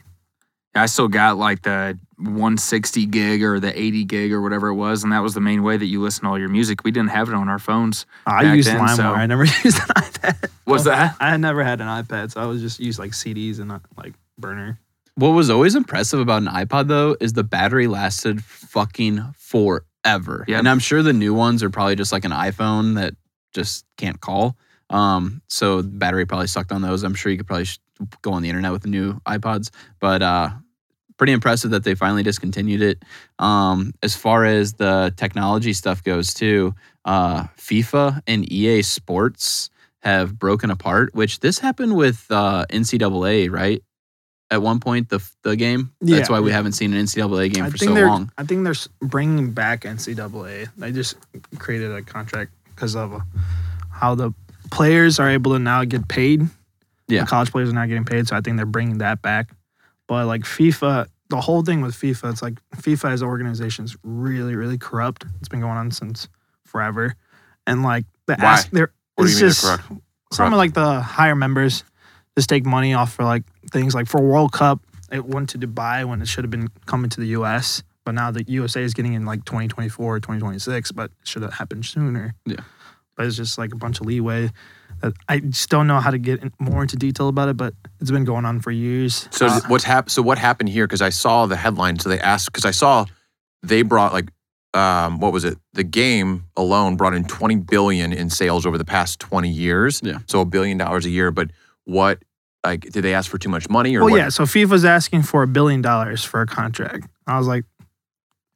I 0.77 0.85
still 0.87 1.07
got 1.07 1.37
like 1.37 1.61
the 1.61 1.97
160 2.17 3.05
gig 3.05 3.43
or 3.43 3.59
the 3.59 3.77
80 3.79 4.03
gig 4.05 4.31
or 4.33 4.41
whatever 4.41 4.67
it 4.69 4.75
was, 4.75 5.03
and 5.03 5.11
that 5.13 5.19
was 5.19 5.33
the 5.33 5.39
main 5.41 5.63
way 5.63 5.77
that 5.77 5.85
you 5.85 6.01
listen 6.01 6.23
to 6.23 6.29
all 6.29 6.39
your 6.39 6.49
music. 6.49 6.83
We 6.83 6.91
didn't 6.91 7.11
have 7.11 7.29
it 7.29 7.33
on 7.35 7.47
our 7.47 7.59
phones. 7.59 8.05
I 8.25 8.53
used 8.53 8.67
then, 8.67 8.79
LimeWire. 8.79 8.95
so- 8.95 9.13
I 9.13 9.25
never 9.25 9.43
used 9.63 9.77
an 9.77 9.87
iPad. 9.95 10.49
Was 10.65 10.83
that? 10.85 11.15
I 11.19 11.29
had 11.31 11.39
never 11.41 11.63
had 11.63 11.79
an 11.79 11.87
iPad, 11.87 12.31
so 12.31 12.41
I 12.41 12.45
was 12.45 12.61
just 12.61 12.79
used 12.79 12.99
like 12.99 13.11
CDs 13.11 13.59
and 13.59 13.67
not 13.69 13.81
like 13.97 14.13
burner. 14.37 14.77
What 15.15 15.29
was 15.29 15.49
always 15.49 15.75
impressive 15.75 16.19
about 16.19 16.41
an 16.41 16.49
iPod 16.49 16.87
though 16.87 17.15
is 17.21 17.33
the 17.33 17.43
battery 17.43 17.87
lasted 17.87 18.43
fucking 18.43 19.33
forever. 19.37 20.45
Yep. 20.47 20.59
And 20.59 20.69
I'm 20.69 20.79
sure 20.79 21.01
the 21.01 21.13
new 21.13 21.33
ones 21.33 21.63
are 21.63 21.69
probably 21.69 21.95
just 21.95 22.11
like 22.11 22.25
an 22.25 22.31
iPhone 22.31 22.95
that 22.95 23.13
just 23.53 23.85
can't 23.97 24.19
call. 24.19 24.57
Um, 24.89 25.41
so 25.47 25.81
the 25.81 25.87
battery 25.87 26.25
probably 26.25 26.47
sucked 26.47 26.71
on 26.71 26.81
those. 26.81 27.03
I'm 27.03 27.15
sure 27.15 27.31
you 27.31 27.37
could 27.37 27.47
probably 27.47 27.65
sh- 27.65 27.79
go 28.21 28.33
on 28.33 28.41
the 28.41 28.49
internet 28.49 28.73
with 28.73 28.81
the 28.81 28.89
new 28.89 29.13
iPods, 29.25 29.71
but 30.01 30.21
uh, 30.21 30.49
pretty 31.17 31.33
impressive 31.33 31.71
that 31.71 31.85
they 31.85 31.95
finally 31.95 32.23
discontinued 32.23 32.81
it. 32.81 33.03
Um, 33.39 33.93
as 34.03 34.15
far 34.15 34.43
as 34.43 34.73
the 34.73 35.13
technology 35.15 35.73
stuff 35.73 36.03
goes 36.03 36.33
too, 36.33 36.75
uh, 37.05 37.45
FIFA 37.57 38.21
and 38.27 38.51
EA 38.51 38.81
Sports 38.81 39.69
have 40.01 40.37
broken 40.37 40.69
apart. 40.69 41.15
Which 41.15 41.39
this 41.39 41.59
happened 41.59 41.95
with 41.95 42.25
uh, 42.29 42.65
NCAA, 42.69 43.49
right? 43.49 43.81
At 44.51 44.61
one 44.61 44.79
point, 44.79 45.09
the 45.09 45.19
the 45.41 45.55
game. 45.55 45.91
That's 46.01 46.29
Yeah, 46.29 46.33
why 46.33 46.39
we 46.39 46.49
yeah. 46.51 46.55
haven't 46.57 46.73
seen 46.73 46.93
an 46.93 47.03
NCAA 47.05 47.51
game 47.53 47.63
I 47.65 47.69
for 47.71 47.77
so 47.77 47.93
long. 47.93 48.31
I 48.37 48.43
think 48.43 48.63
they're 48.63 48.75
bringing 49.01 49.51
back 49.51 49.81
NCAA. 49.81 50.67
They 50.77 50.91
just 50.91 51.15
created 51.57 51.91
a 51.91 52.01
contract 52.03 52.51
because 52.75 52.95
of 52.95 53.13
uh, 53.13 53.19
how 53.91 54.13
the 54.13 54.33
players 54.71 55.19
are 55.19 55.29
able 55.29 55.53
to 55.53 55.59
now 55.59 55.83
get 55.83 56.07
paid 56.07 56.41
Yeah. 57.07 57.21
the 57.21 57.27
college 57.27 57.51
players 57.51 57.69
are 57.69 57.73
not 57.73 57.87
getting 57.87 58.05
paid, 58.05 58.27
so 58.27 58.35
I 58.35 58.41
think 58.41 58.57
they're 58.57 58.65
bringing 58.65 58.99
that 58.99 59.21
back. 59.21 59.49
But 60.07 60.27
like 60.27 60.43
FIFA, 60.43 61.07
the 61.29 61.41
whole 61.41 61.63
thing 61.63 61.81
with 61.81 61.95
FIFA, 61.95 62.31
it's 62.31 62.41
like 62.43 62.59
FIFA 62.75 63.11
as 63.13 63.21
an 63.23 63.27
organization 63.27 63.85
is 63.85 63.95
really, 64.03 64.55
really 64.55 64.77
corrupt. 64.77 65.25
It's 65.39 65.49
been 65.49 65.61
going 65.61 65.77
on 65.77 65.89
since 65.91 66.27
forever, 66.65 67.15
and 67.65 67.81
like 67.81 68.05
the 68.27 68.39
ask, 68.39 68.69
they're 68.69 68.91
What 69.15 69.25
it's 69.25 69.39
just 69.39 69.63
they're 69.63 69.77
corrupt? 69.77 70.03
some 70.33 70.53
of 70.53 70.57
like 70.57 70.73
the 70.75 71.01
higher 71.01 71.35
members 71.35 71.83
just 72.35 72.49
take 72.49 72.65
money 72.65 72.93
off 72.93 73.13
for 73.13 73.23
like 73.23 73.43
things 73.71 73.95
like 73.95 74.07
for 74.07 74.21
World 74.21 74.51
Cup, 74.51 74.79
it 75.11 75.25
went 75.25 75.49
to 75.49 75.57
Dubai 75.57 76.05
when 76.05 76.21
it 76.21 76.27
should 76.27 76.43
have 76.43 76.51
been 76.51 76.69
coming 76.85 77.09
to 77.11 77.19
the 77.19 77.27
US. 77.27 77.81
But 78.03 78.13
now 78.13 78.29
the 78.31 78.43
USA 78.47 78.83
is 78.83 78.93
getting 78.93 79.13
in 79.13 79.25
like 79.25 79.45
2024 79.45 80.15
or 80.15 80.19
2026, 80.19 80.91
but 80.91 81.05
it 81.21 81.27
should 81.27 81.41
have 81.41 81.53
happened 81.53 81.85
sooner. 81.85 82.35
Yeah. 82.45 82.57
But 83.15 83.25
it's 83.25 83.35
just 83.37 83.57
like 83.57 83.73
a 83.73 83.77
bunch 83.77 83.99
of 83.99 84.05
leeway 84.05 84.51
that 85.01 85.13
I 85.27 85.39
just 85.39 85.69
don't 85.69 85.87
know 85.87 85.99
how 85.99 86.11
to 86.11 86.17
get 86.17 86.41
in, 86.41 86.51
more 86.59 86.81
into 86.81 86.97
detail 86.97 87.29
about 87.29 87.49
it, 87.49 87.57
but 87.57 87.73
it's 87.99 88.11
been 88.11 88.25
going 88.25 88.45
on 88.45 88.59
for 88.59 88.71
years. 88.71 89.27
So 89.31 89.47
Uh, 89.47 89.59
what's 89.67 89.85
hap- 89.85 90.09
So 90.09 90.21
what 90.21 90.37
happened 90.37 90.69
here? 90.69 90.85
Because 90.85 91.01
I 91.01 91.09
saw 91.09 91.45
the 91.47 91.55
headline. 91.55 91.97
So 91.99 92.09
they 92.09 92.19
asked 92.19 92.45
because 92.51 92.65
I 92.65 92.71
saw 92.71 93.05
they 93.63 93.81
brought 93.81 94.13
like 94.13 94.29
um, 94.73 95.19
what 95.19 95.31
was 95.31 95.45
it? 95.45 95.57
The 95.73 95.85
game 95.85 96.43
alone 96.57 96.97
brought 96.97 97.13
in 97.13 97.23
20 97.23 97.55
billion 97.55 98.11
in 98.11 98.29
sales 98.29 98.65
over 98.65 98.77
the 98.77 98.83
past 98.83 99.19
20 99.21 99.49
years. 99.49 100.01
Yeah. 100.03 100.17
So 100.27 100.41
a 100.41 100.45
billion 100.45 100.77
dollars 100.77 101.05
a 101.05 101.09
year. 101.09 101.31
But 101.31 101.51
what 101.85 102.19
like 102.63 102.81
did 102.81 103.03
they 103.03 103.13
ask 103.13 103.29
for 103.29 103.37
too 103.37 103.49
much 103.49 103.69
money 103.69 103.95
or 103.95 104.01
well, 104.01 104.11
what? 104.11 104.17
yeah. 104.17 104.29
So 104.29 104.43
FIFA's 104.43 104.85
asking 104.85 105.23
for 105.23 105.43
a 105.43 105.47
billion 105.47 105.81
dollars 105.81 106.23
for 106.23 106.41
a 106.41 106.45
contract. 106.45 107.07
I 107.27 107.37
was 107.37 107.47
like, 107.47 107.63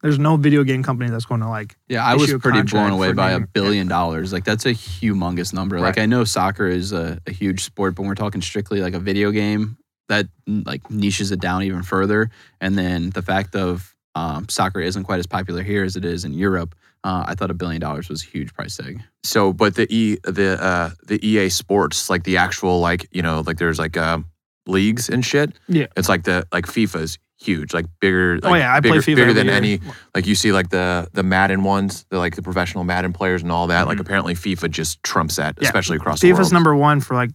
there's 0.02 0.18
no 0.18 0.36
video 0.36 0.64
game 0.64 0.82
company 0.82 1.10
that's 1.10 1.26
going 1.26 1.40
to 1.40 1.48
like 1.48 1.76
Yeah, 1.88 2.04
I 2.04 2.14
was 2.14 2.32
pretty 2.34 2.62
blown 2.62 2.90
away 2.90 3.08
for 3.08 3.14
by 3.14 3.32
a 3.32 3.40
billion 3.40 3.88
dollars. 3.88 4.32
Like 4.32 4.44
that's 4.44 4.66
a 4.66 4.72
humongous 4.72 5.52
number. 5.52 5.80
Like 5.80 5.98
I 5.98 6.06
know 6.06 6.24
soccer 6.24 6.66
is 6.66 6.92
a, 6.92 7.20
a 7.26 7.32
huge 7.32 7.64
sport, 7.64 7.94
but 7.94 8.02
when 8.02 8.08
we're 8.08 8.14
talking 8.14 8.42
strictly 8.42 8.80
like 8.80 8.94
a 8.94 9.00
video 9.00 9.30
game, 9.30 9.76
that 10.08 10.26
mm, 10.48 10.66
like 10.66 10.90
niches 10.90 11.30
it 11.32 11.40
down 11.40 11.62
even 11.62 11.82
further. 11.82 12.30
And 12.60 12.76
then 12.76 13.10
the 13.10 13.22
fact 13.22 13.54
of 13.54 13.94
um, 14.14 14.48
soccer 14.48 14.80
isn't 14.80 15.04
quite 15.04 15.18
as 15.18 15.26
popular 15.26 15.62
here 15.62 15.84
as 15.84 15.96
it 15.96 16.04
is 16.04 16.24
in 16.24 16.34
Europe. 16.34 16.74
Uh, 17.02 17.24
I 17.26 17.34
thought 17.34 17.50
a 17.50 17.54
billion 17.54 17.80
dollars 17.80 18.08
was 18.10 18.22
a 18.22 18.26
huge 18.26 18.52
price 18.52 18.76
tag. 18.76 19.02
So, 19.24 19.52
but 19.52 19.74
the 19.74 19.86
E 19.94 20.18
the 20.24 20.62
uh 20.62 20.90
the 21.06 21.24
EA 21.26 21.48
Sports 21.48 22.10
like 22.10 22.24
the 22.24 22.36
actual 22.36 22.80
like 22.80 23.06
you 23.10 23.22
know 23.22 23.42
like 23.46 23.56
there's 23.58 23.78
like 23.78 23.96
uh, 23.96 24.18
leagues 24.66 25.08
and 25.08 25.24
shit. 25.24 25.52
Yeah. 25.68 25.86
It's 25.96 26.08
like 26.08 26.24
the 26.24 26.46
like 26.52 26.66
FIFA's 26.66 27.18
huge, 27.38 27.72
like 27.72 27.86
bigger. 28.00 28.34
Like, 28.40 28.44
oh 28.52 28.54
yeah, 28.54 28.74
I 28.74 28.80
bigger, 28.80 29.00
play 29.02 29.14
FIFA 29.14 29.16
bigger 29.16 29.32
than 29.32 29.46
year. 29.46 29.54
any. 29.54 29.80
Like 30.14 30.26
you 30.26 30.34
see 30.34 30.52
like 30.52 30.68
the 30.68 31.08
the 31.14 31.22
Madden 31.22 31.64
ones, 31.64 32.04
the 32.10 32.18
like 32.18 32.36
the 32.36 32.42
professional 32.42 32.84
Madden 32.84 33.14
players 33.14 33.42
and 33.42 33.50
all 33.50 33.66
that. 33.68 33.86
Like 33.86 33.96
Mhm. 33.96 34.02
apparently 34.02 34.34
FIFA 34.34 34.70
just 34.70 35.02
trumps 35.02 35.36
that, 35.36 35.56
Yeah. 35.58 35.68
especially 35.68 35.96
across 35.96 36.20
the 36.20 36.28
FIFA's 36.30 36.52
number 36.52 36.74
one 36.76 37.00
for 37.00 37.14
like 37.14 37.30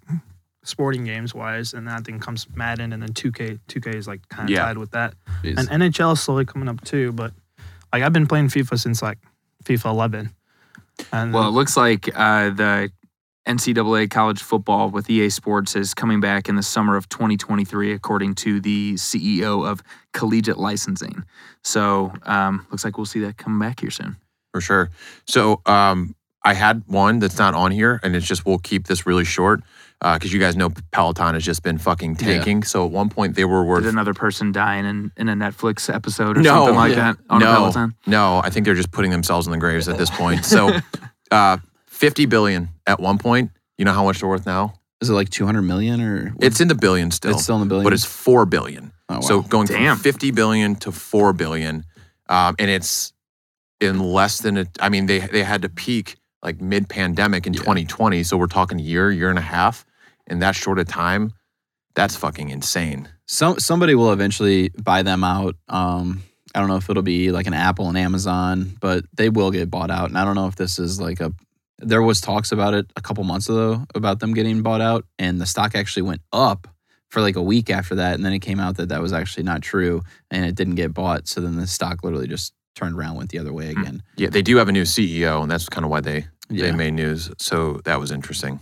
sporting 0.64 1.06
games 1.06 1.34
wise, 1.34 1.74
and 1.74 1.88
then 1.88 1.96
I 1.96 2.02
think 2.02 2.22
comes 2.22 2.48
Madden, 2.56 2.94
and 2.94 3.02
then 3.02 3.14
2K. 3.14 3.60
2K 3.68 3.96
is 3.96 4.08
like 4.08 4.28
kind 4.30 4.50
of 4.50 4.54
Yeah. 4.54 4.66
tied 4.66 4.78
with 4.78 4.92
that, 4.92 5.16
Jeez. 5.44 5.58
and 5.58 5.70
NHL 5.70 6.14
is 6.14 6.22
slowly 6.22 6.46
coming 6.46 6.68
up 6.70 6.84
too. 6.84 7.12
But 7.12 7.34
like 7.94 8.04
I've 8.04 8.14
been 8.14 8.28
playing 8.28 8.50
FIFA 8.50 8.80
since 8.80 9.02
like 9.02 9.18
FIFA 9.66 9.86
11. 9.86 10.36
And 11.12 11.34
Well, 11.34 11.48
it 11.48 11.52
looks 11.52 11.76
like 11.76 12.10
uh, 12.16 12.52
the 12.52 12.92
NCAA 13.48 14.10
college 14.10 14.42
football 14.42 14.90
with 14.90 15.10
EA 15.10 15.30
Sports 15.30 15.76
is 15.76 15.94
coming 15.94 16.20
back 16.20 16.50
in 16.50 16.56
the 16.56 16.64
summer 16.64 16.96
of 16.96 17.10
2023, 17.10 17.92
according 17.92 18.36
to 18.36 18.60
the 18.60 18.94
CEO 18.96 19.68
of 19.68 19.84
Collegiate 20.14 20.58
Licensing. 20.58 21.24
So, 21.64 22.14
um, 22.24 22.66
looks 22.72 22.84
like 22.86 22.98
we'll 22.98 23.06
see 23.06 23.20
that 23.22 23.38
come 23.38 23.60
back 23.60 23.82
here 23.82 23.92
soon. 23.92 24.18
for 24.52 24.62
sure. 24.62 24.90
So 25.28 25.62
um, 25.66 26.16
I 26.46 26.54
had 26.54 26.84
one 26.88 27.20
that's 27.20 27.38
not 27.38 27.54
on 27.56 27.72
here, 27.72 28.00
and 28.04 28.16
it's 28.16 28.26
just 28.26 28.46
we'll 28.46 28.60
keep 28.60 28.88
this 28.88 29.06
really 29.06 29.26
short 29.26 29.62
because 30.02 30.32
you 30.32 30.40
guys 30.40 30.56
know 30.56 30.70
Peloton 30.92 31.34
has 31.34 31.44
just 31.44 31.64
been 31.64 31.78
fucking 31.80 32.18
Yeah. 32.20 32.28
tanking. 32.38 32.62
So 32.64 32.86
at 32.86 32.92
one 32.92 33.10
point 33.10 33.36
they 33.36 33.46
were 33.46 33.64
worth 33.66 33.84
Did 33.84 33.92
another 33.92 34.14
person 34.14 34.52
dying 34.52 34.86
in, 34.86 35.12
in 35.18 35.28
a 35.30 35.34
Netflix 35.36 35.92
episode 35.94 36.38
or 36.38 36.42
No, 36.42 36.54
something 36.58 36.76
like 36.76 36.92
yeah. 36.92 37.14
that 37.14 37.18
on 37.30 37.42
a 37.42 37.46
no, 37.46 37.54
Peloton? 37.56 37.96
no. 38.06 38.40
I 38.44 38.50
think 38.52 38.66
they're 38.66 38.76
just 38.76 38.92
putting 38.92 39.10
themselves 39.10 39.48
in 39.48 39.52
the 39.52 39.58
graves 39.58 39.90
at 39.90 39.98
this 39.98 40.12
point. 40.12 40.46
So 40.46 40.78
uh, 41.32 41.58
fifty 41.88 42.26
billion 42.28 42.70
at 42.86 43.00
one 43.00 43.18
point. 43.18 43.50
You 43.78 43.86
know 43.86 43.94
how 43.94 44.04
much 44.06 44.20
they're 44.20 44.30
worth 44.30 44.46
now? 44.46 44.76
is 45.02 45.10
it 45.10 45.14
like 45.14 45.30
200 45.30 45.62
million 45.62 46.00
or 46.02 46.34
It's 46.40 46.62
in 46.62 46.68
the 46.70 46.74
billions 46.76 47.16
still, 47.16 47.32
it's 47.32 47.44
still 47.44 47.56
in 47.56 47.62
the 47.62 47.68
billion? 47.68 47.84
but 47.84 47.92
it's 47.94 48.06
four 48.06 48.46
billion. 48.46 48.92
oh, 49.10 49.16
wow. 49.16 49.20
So 49.22 49.42
going 49.42 49.68
Damn. 49.68 49.96
from 49.98 50.04
50 50.04 50.32
billion 50.32 50.76
to 50.78 50.92
4 50.92 51.34
billion. 51.34 51.84
Um, 52.30 52.56
and 52.58 52.72
it's 52.72 53.12
in 53.82 54.00
less 54.00 54.40
than 54.40 54.58
a, 54.58 54.66
I 54.80 54.88
mean, 54.90 55.06
they, 55.08 55.20
they 55.20 55.44
had 55.44 55.62
to 55.64 55.70
peak 55.70 56.16
like 56.46 56.62
mid 56.62 56.88
pandemic 56.88 57.46
in 57.48 57.54
Yeah. 57.54 57.60
2020. 57.62 58.24
So 58.24 58.38
we're 58.38 58.48
talking 58.48 58.80
year, 58.80 59.12
year 59.12 59.30
and 59.30 59.40
a 59.40 59.42
half. 59.42 59.86
In 60.28 60.40
that 60.40 60.56
short 60.56 60.80
of 60.80 60.88
time, 60.88 61.34
that's 61.94 62.16
fucking 62.16 62.50
insane. 62.50 63.10
some 63.28 63.60
somebody 63.60 63.96
will 63.96 64.12
eventually 64.14 64.70
buy 64.70 65.04
them 65.04 65.24
out. 65.24 65.56
Um, 65.68 66.24
I 66.54 66.60
don't 66.60 66.70
know 66.70 66.78
if 66.78 66.90
it'll 66.90 67.04
be 67.04 67.32
like 67.32 67.48
an 67.48 67.54
Apple 67.54 67.90
and 67.90 67.98
Amazon, 67.98 68.78
but 68.80 69.06
they 69.14 69.30
will 69.30 69.52
get 69.52 69.70
bought 69.70 69.92
out. 69.92 70.10
And 70.10 70.18
I 70.18 70.24
don't 70.26 70.36
know 70.36 70.48
if 70.48 70.56
this 70.56 70.80
is 70.80 71.02
like 71.02 71.20
a. 71.20 71.34
There 71.80 72.02
was 72.02 72.22
talks 72.22 72.52
about 72.52 72.74
it 72.74 72.86
a 72.96 73.02
couple 73.02 73.24
months 73.26 73.50
ago 73.50 73.86
about 73.94 74.20
them 74.20 74.34
getting 74.34 74.62
bought 74.64 74.82
out, 74.82 75.06
and 75.20 75.42
the 75.42 75.46
stock 75.46 75.76
actually 75.76 76.04
went 76.04 76.22
up 76.32 76.68
for 77.10 77.22
like 77.22 77.36
a 77.36 77.44
week 77.44 77.70
after 77.70 77.96
that, 77.96 78.16
and 78.16 78.26
then 78.26 78.34
it 78.34 78.40
came 78.40 78.60
out 78.60 78.78
that 78.78 78.90
that 78.90 79.02
was 79.02 79.14
actually 79.14 79.44
not 79.44 79.62
true, 79.62 80.02
and 80.32 80.46
it 80.46 80.56
didn't 80.56 80.76
get 80.76 80.94
bought. 80.94 81.28
So 81.28 81.42
then 81.42 81.56
the 81.58 81.68
stock 81.68 82.04
literally 82.04 82.28
just 82.28 82.54
turned 82.76 82.96
around, 82.98 83.16
went 83.16 83.30
the 83.32 83.40
other 83.40 83.54
way 83.54 83.74
Hmm. 83.74 83.82
again. 83.82 84.04
Yeah, 84.18 84.30
they 84.30 84.42
do 84.42 84.58
have 84.58 84.68
a 84.70 84.72
new 84.72 84.84
CEO, 84.84 85.42
and 85.42 85.50
that's 85.50 85.68
kind 85.70 85.84
of 85.86 85.92
why 85.92 86.02
they, 86.02 86.28
Yeah. 86.50 86.66
they 86.68 86.72
made 86.72 86.94
news. 86.94 87.32
So 87.40 87.82
that 87.86 88.00
was 88.00 88.12
interesting. 88.12 88.60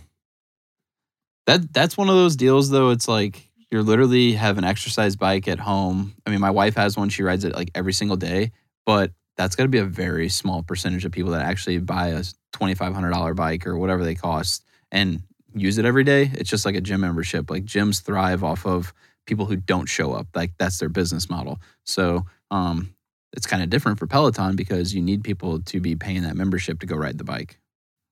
That 1.46 1.72
that's 1.74 1.96
one 1.96 2.08
of 2.08 2.14
those 2.14 2.36
deals 2.36 2.70
though. 2.70 2.90
It's 2.90 3.06
like 3.08 3.50
you're 3.70 3.82
literally 3.82 4.32
have 4.32 4.56
an 4.56 4.64
exercise 4.64 5.16
bike 5.16 5.46
at 5.48 5.58
home. 5.58 6.14
I 6.26 6.30
mean, 6.30 6.40
my 6.40 6.50
wife 6.50 6.76
has 6.76 6.96
one. 6.96 7.08
She 7.10 7.22
rides 7.22 7.44
it 7.44 7.54
like 7.54 7.70
every 7.74 7.92
single 7.92 8.16
day, 8.16 8.52
but 8.86 9.12
that's 9.36 9.56
got 9.56 9.64
to 9.64 9.68
be 9.68 9.78
a 9.78 9.84
very 9.84 10.28
small 10.28 10.62
percentage 10.62 11.04
of 11.04 11.12
people 11.12 11.32
that 11.32 11.42
actually 11.44 11.78
buy 11.78 12.08
a 12.08 12.24
twenty 12.52 12.74
five 12.74 12.94
hundred 12.94 13.10
dollar 13.10 13.34
bike 13.34 13.66
or 13.66 13.76
whatever 13.76 14.04
they 14.04 14.14
cost 14.14 14.64
and 14.90 15.22
use 15.54 15.76
it 15.76 15.84
every 15.84 16.04
day. 16.04 16.30
It's 16.34 16.48
just 16.48 16.64
like 16.64 16.76
a 16.76 16.80
gym 16.80 17.00
membership. 17.02 17.50
Like 17.50 17.64
gyms 17.64 18.00
thrive 18.00 18.42
off 18.42 18.64
of 18.64 18.94
people 19.26 19.44
who 19.44 19.56
don't 19.56 19.86
show 19.86 20.12
up. 20.12 20.28
Like 20.34 20.52
that's 20.58 20.78
their 20.78 20.88
business 20.88 21.28
model. 21.28 21.60
So 21.84 22.24
um, 22.50 22.94
it's 23.36 23.46
kind 23.46 23.62
of 23.62 23.70
different 23.70 23.98
for 23.98 24.06
Peloton 24.06 24.56
because 24.56 24.94
you 24.94 25.02
need 25.02 25.24
people 25.24 25.60
to 25.60 25.80
be 25.80 25.96
paying 25.96 26.22
that 26.22 26.36
membership 26.36 26.80
to 26.80 26.86
go 26.86 26.96
ride 26.96 27.18
the 27.18 27.24
bike. 27.24 27.58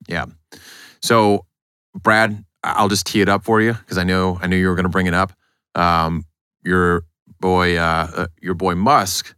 Yeah. 0.09 0.27
So, 1.01 1.47
Brad, 1.95 2.45
I'll 2.65 2.89
just 2.89 3.07
tee 3.07 3.21
it 3.21 3.29
up 3.29 3.45
for 3.45 3.61
you 3.61 3.73
because 3.73 3.99
I 3.99 4.05
know 4.05 4.39
I 4.41 4.47
knew 4.47 4.57
you 4.57 4.69
were 4.69 4.75
going 4.75 4.85
to 4.85 4.91
bring 4.91 5.07
it 5.07 5.15
up. 5.15 5.33
Um, 5.75 6.25
your 6.65 7.05
boy, 7.41 7.77
uh, 7.77 8.11
uh, 8.15 8.27
your 8.41 8.55
boy 8.55 8.75
Musk 8.75 9.35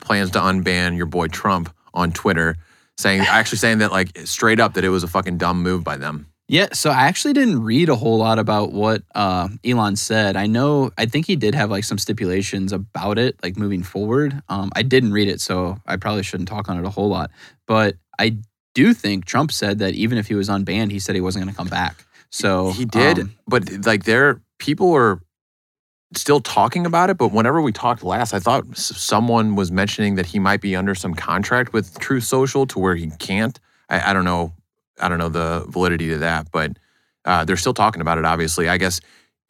plans 0.00 0.30
to 0.32 0.38
unban 0.38 0.96
your 0.96 1.06
boy 1.06 1.28
Trump 1.28 1.74
on 1.92 2.12
Twitter, 2.12 2.56
saying 2.98 3.20
actually 3.28 3.58
saying 3.58 3.78
that 3.78 3.92
like 3.92 4.16
straight 4.24 4.60
up 4.60 4.74
that 4.74 4.84
it 4.84 4.90
was 4.90 5.04
a 5.04 5.08
fucking 5.08 5.38
dumb 5.38 5.62
move 5.62 5.84
by 5.84 5.96
them. 5.96 6.26
Yeah, 6.46 6.68
so 6.72 6.90
I 6.90 7.04
actually 7.04 7.32
didn't 7.32 7.62
read 7.62 7.88
a 7.88 7.96
whole 7.96 8.18
lot 8.18 8.38
about 8.38 8.72
what 8.72 9.02
uh, 9.14 9.48
Elon 9.64 9.96
said. 9.96 10.36
I 10.36 10.46
know, 10.46 10.90
I 10.98 11.06
think 11.06 11.26
he 11.26 11.36
did 11.36 11.54
have 11.54 11.70
like 11.70 11.84
some 11.84 11.96
stipulations 11.96 12.70
about 12.72 13.18
it, 13.18 13.36
like 13.42 13.56
moving 13.56 13.82
forward. 13.82 14.42
Um, 14.50 14.70
I 14.76 14.82
didn't 14.82 15.12
read 15.12 15.28
it, 15.28 15.40
so 15.40 15.78
I 15.86 15.96
probably 15.96 16.22
shouldn't 16.22 16.48
talk 16.48 16.68
on 16.68 16.78
it 16.78 16.84
a 16.84 16.90
whole 16.90 17.08
lot. 17.08 17.30
But 17.66 17.96
I 18.18 18.36
do 18.74 18.92
think 18.92 19.24
Trump 19.24 19.52
said 19.52 19.78
that 19.78 19.94
even 19.94 20.18
if 20.18 20.28
he 20.28 20.34
was 20.34 20.50
unbanned, 20.50 20.90
he 20.90 20.98
said 20.98 21.14
he 21.14 21.22
wasn't 21.22 21.44
going 21.44 21.54
to 21.54 21.56
come 21.56 21.68
back. 21.68 22.04
So 22.28 22.72
he 22.72 22.84
did, 22.84 23.20
um, 23.20 23.34
but 23.46 23.86
like 23.86 24.04
there, 24.04 24.42
people 24.58 24.92
are 24.92 25.20
still 26.14 26.40
talking 26.40 26.84
about 26.84 27.08
it. 27.08 27.16
But 27.16 27.28
whenever 27.28 27.62
we 27.62 27.72
talked 27.72 28.02
last, 28.02 28.34
I 28.34 28.38
thought 28.38 28.76
someone 28.76 29.54
was 29.56 29.72
mentioning 29.72 30.16
that 30.16 30.26
he 30.26 30.38
might 30.38 30.60
be 30.60 30.76
under 30.76 30.94
some 30.94 31.14
contract 31.14 31.72
with 31.72 31.98
Truth 32.00 32.24
Social 32.24 32.66
to 32.66 32.78
where 32.78 32.96
he 32.96 33.10
can't. 33.18 33.58
I, 33.88 34.10
I 34.10 34.12
don't 34.12 34.24
know. 34.24 34.52
I 35.00 35.08
don't 35.08 35.18
know 35.18 35.28
the 35.28 35.64
validity 35.68 36.08
to 36.08 36.18
that, 36.18 36.50
but 36.52 36.78
uh, 37.24 37.44
they're 37.44 37.56
still 37.56 37.74
talking 37.74 38.00
about 38.00 38.18
it. 38.18 38.24
Obviously, 38.24 38.68
I 38.68 38.78
guess 38.78 39.00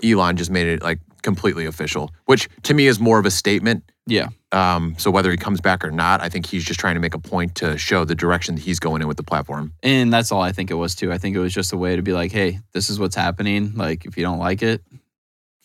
Elon 0.02 0.36
just 0.36 0.50
made 0.50 0.66
it 0.66 0.82
like 0.82 1.00
completely 1.22 1.66
official, 1.66 2.10
which 2.26 2.48
to 2.62 2.74
me 2.74 2.86
is 2.86 3.00
more 3.00 3.18
of 3.18 3.26
a 3.26 3.30
statement. 3.30 3.90
yeah, 4.06 4.28
Um, 4.52 4.94
so 4.98 5.10
whether 5.10 5.30
he 5.30 5.36
comes 5.38 5.60
back 5.60 5.82
or 5.84 5.90
not, 5.90 6.20
I 6.20 6.28
think 6.28 6.46
he's 6.46 6.64
just 6.64 6.78
trying 6.78 6.94
to 6.94 7.00
make 7.00 7.14
a 7.14 7.18
point 7.18 7.54
to 7.56 7.78
show 7.78 8.04
the 8.04 8.14
direction 8.14 8.56
that 8.56 8.60
he's 8.62 8.78
going 8.78 9.00
in 9.00 9.08
with 9.08 9.16
the 9.16 9.22
platform. 9.22 9.72
and 9.82 10.12
that's 10.12 10.30
all 10.30 10.42
I 10.42 10.52
think 10.52 10.70
it 10.70 10.74
was 10.74 10.94
too. 10.94 11.10
I 11.12 11.18
think 11.18 11.34
it 11.34 11.40
was 11.40 11.54
just 11.54 11.72
a 11.72 11.76
way 11.78 11.96
to 11.96 12.02
be 12.02 12.12
like, 12.12 12.30
hey, 12.32 12.60
this 12.72 12.90
is 12.90 12.98
what's 12.98 13.16
happening. 13.16 13.72
Like, 13.74 14.04
if 14.04 14.16
you 14.18 14.22
don't 14.22 14.38
like 14.38 14.62
it, 14.62 14.82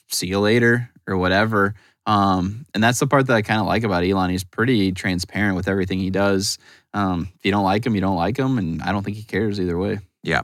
see 0.09 0.27
you 0.27 0.39
later 0.39 0.89
or 1.07 1.17
whatever. 1.17 1.75
Um, 2.05 2.65
and 2.73 2.81
that's 2.83 2.99
the 2.99 3.07
part 3.07 3.27
that 3.27 3.35
I 3.35 3.41
kind 3.41 3.59
of 3.59 3.67
like 3.67 3.83
about 3.83 4.03
Elon. 4.03 4.29
He's 4.29 4.43
pretty 4.43 4.93
transparent 4.93 5.55
with 5.55 5.67
everything 5.67 5.99
he 5.99 6.09
does. 6.09 6.57
Um, 6.93 7.29
if 7.37 7.45
you 7.45 7.51
don't 7.51 7.63
like 7.63 7.85
him, 7.85 7.95
you 7.95 8.01
don't 8.01 8.15
like 8.15 8.37
him, 8.37 8.57
and 8.57 8.81
I 8.81 8.91
don't 8.91 9.03
think 9.03 9.17
he 9.17 9.23
cares 9.23 9.59
either 9.59 9.77
way. 9.77 9.99
Yeah. 10.23 10.41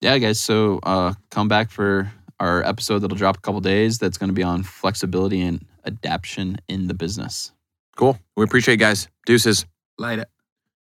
Yeah, 0.00 0.18
guys. 0.18 0.40
So 0.40 0.80
uh, 0.82 1.14
come 1.30 1.48
back 1.48 1.70
for 1.70 2.12
our 2.40 2.62
episode 2.64 2.98
that'll 2.98 3.16
drop 3.16 3.38
a 3.38 3.40
couple 3.40 3.60
days. 3.60 3.98
That's 3.98 4.18
going 4.18 4.28
to 4.28 4.34
be 4.34 4.42
on 4.42 4.62
flexibility 4.62 5.40
and 5.40 5.64
adaptation 5.86 6.58
in 6.68 6.88
the 6.88 6.94
business. 6.94 7.52
Cool. 7.96 8.18
We 8.36 8.44
appreciate 8.44 8.74
you 8.74 8.78
guys. 8.78 9.08
Deuces. 9.24 9.64
Light 9.98 10.18
it. 10.18 10.28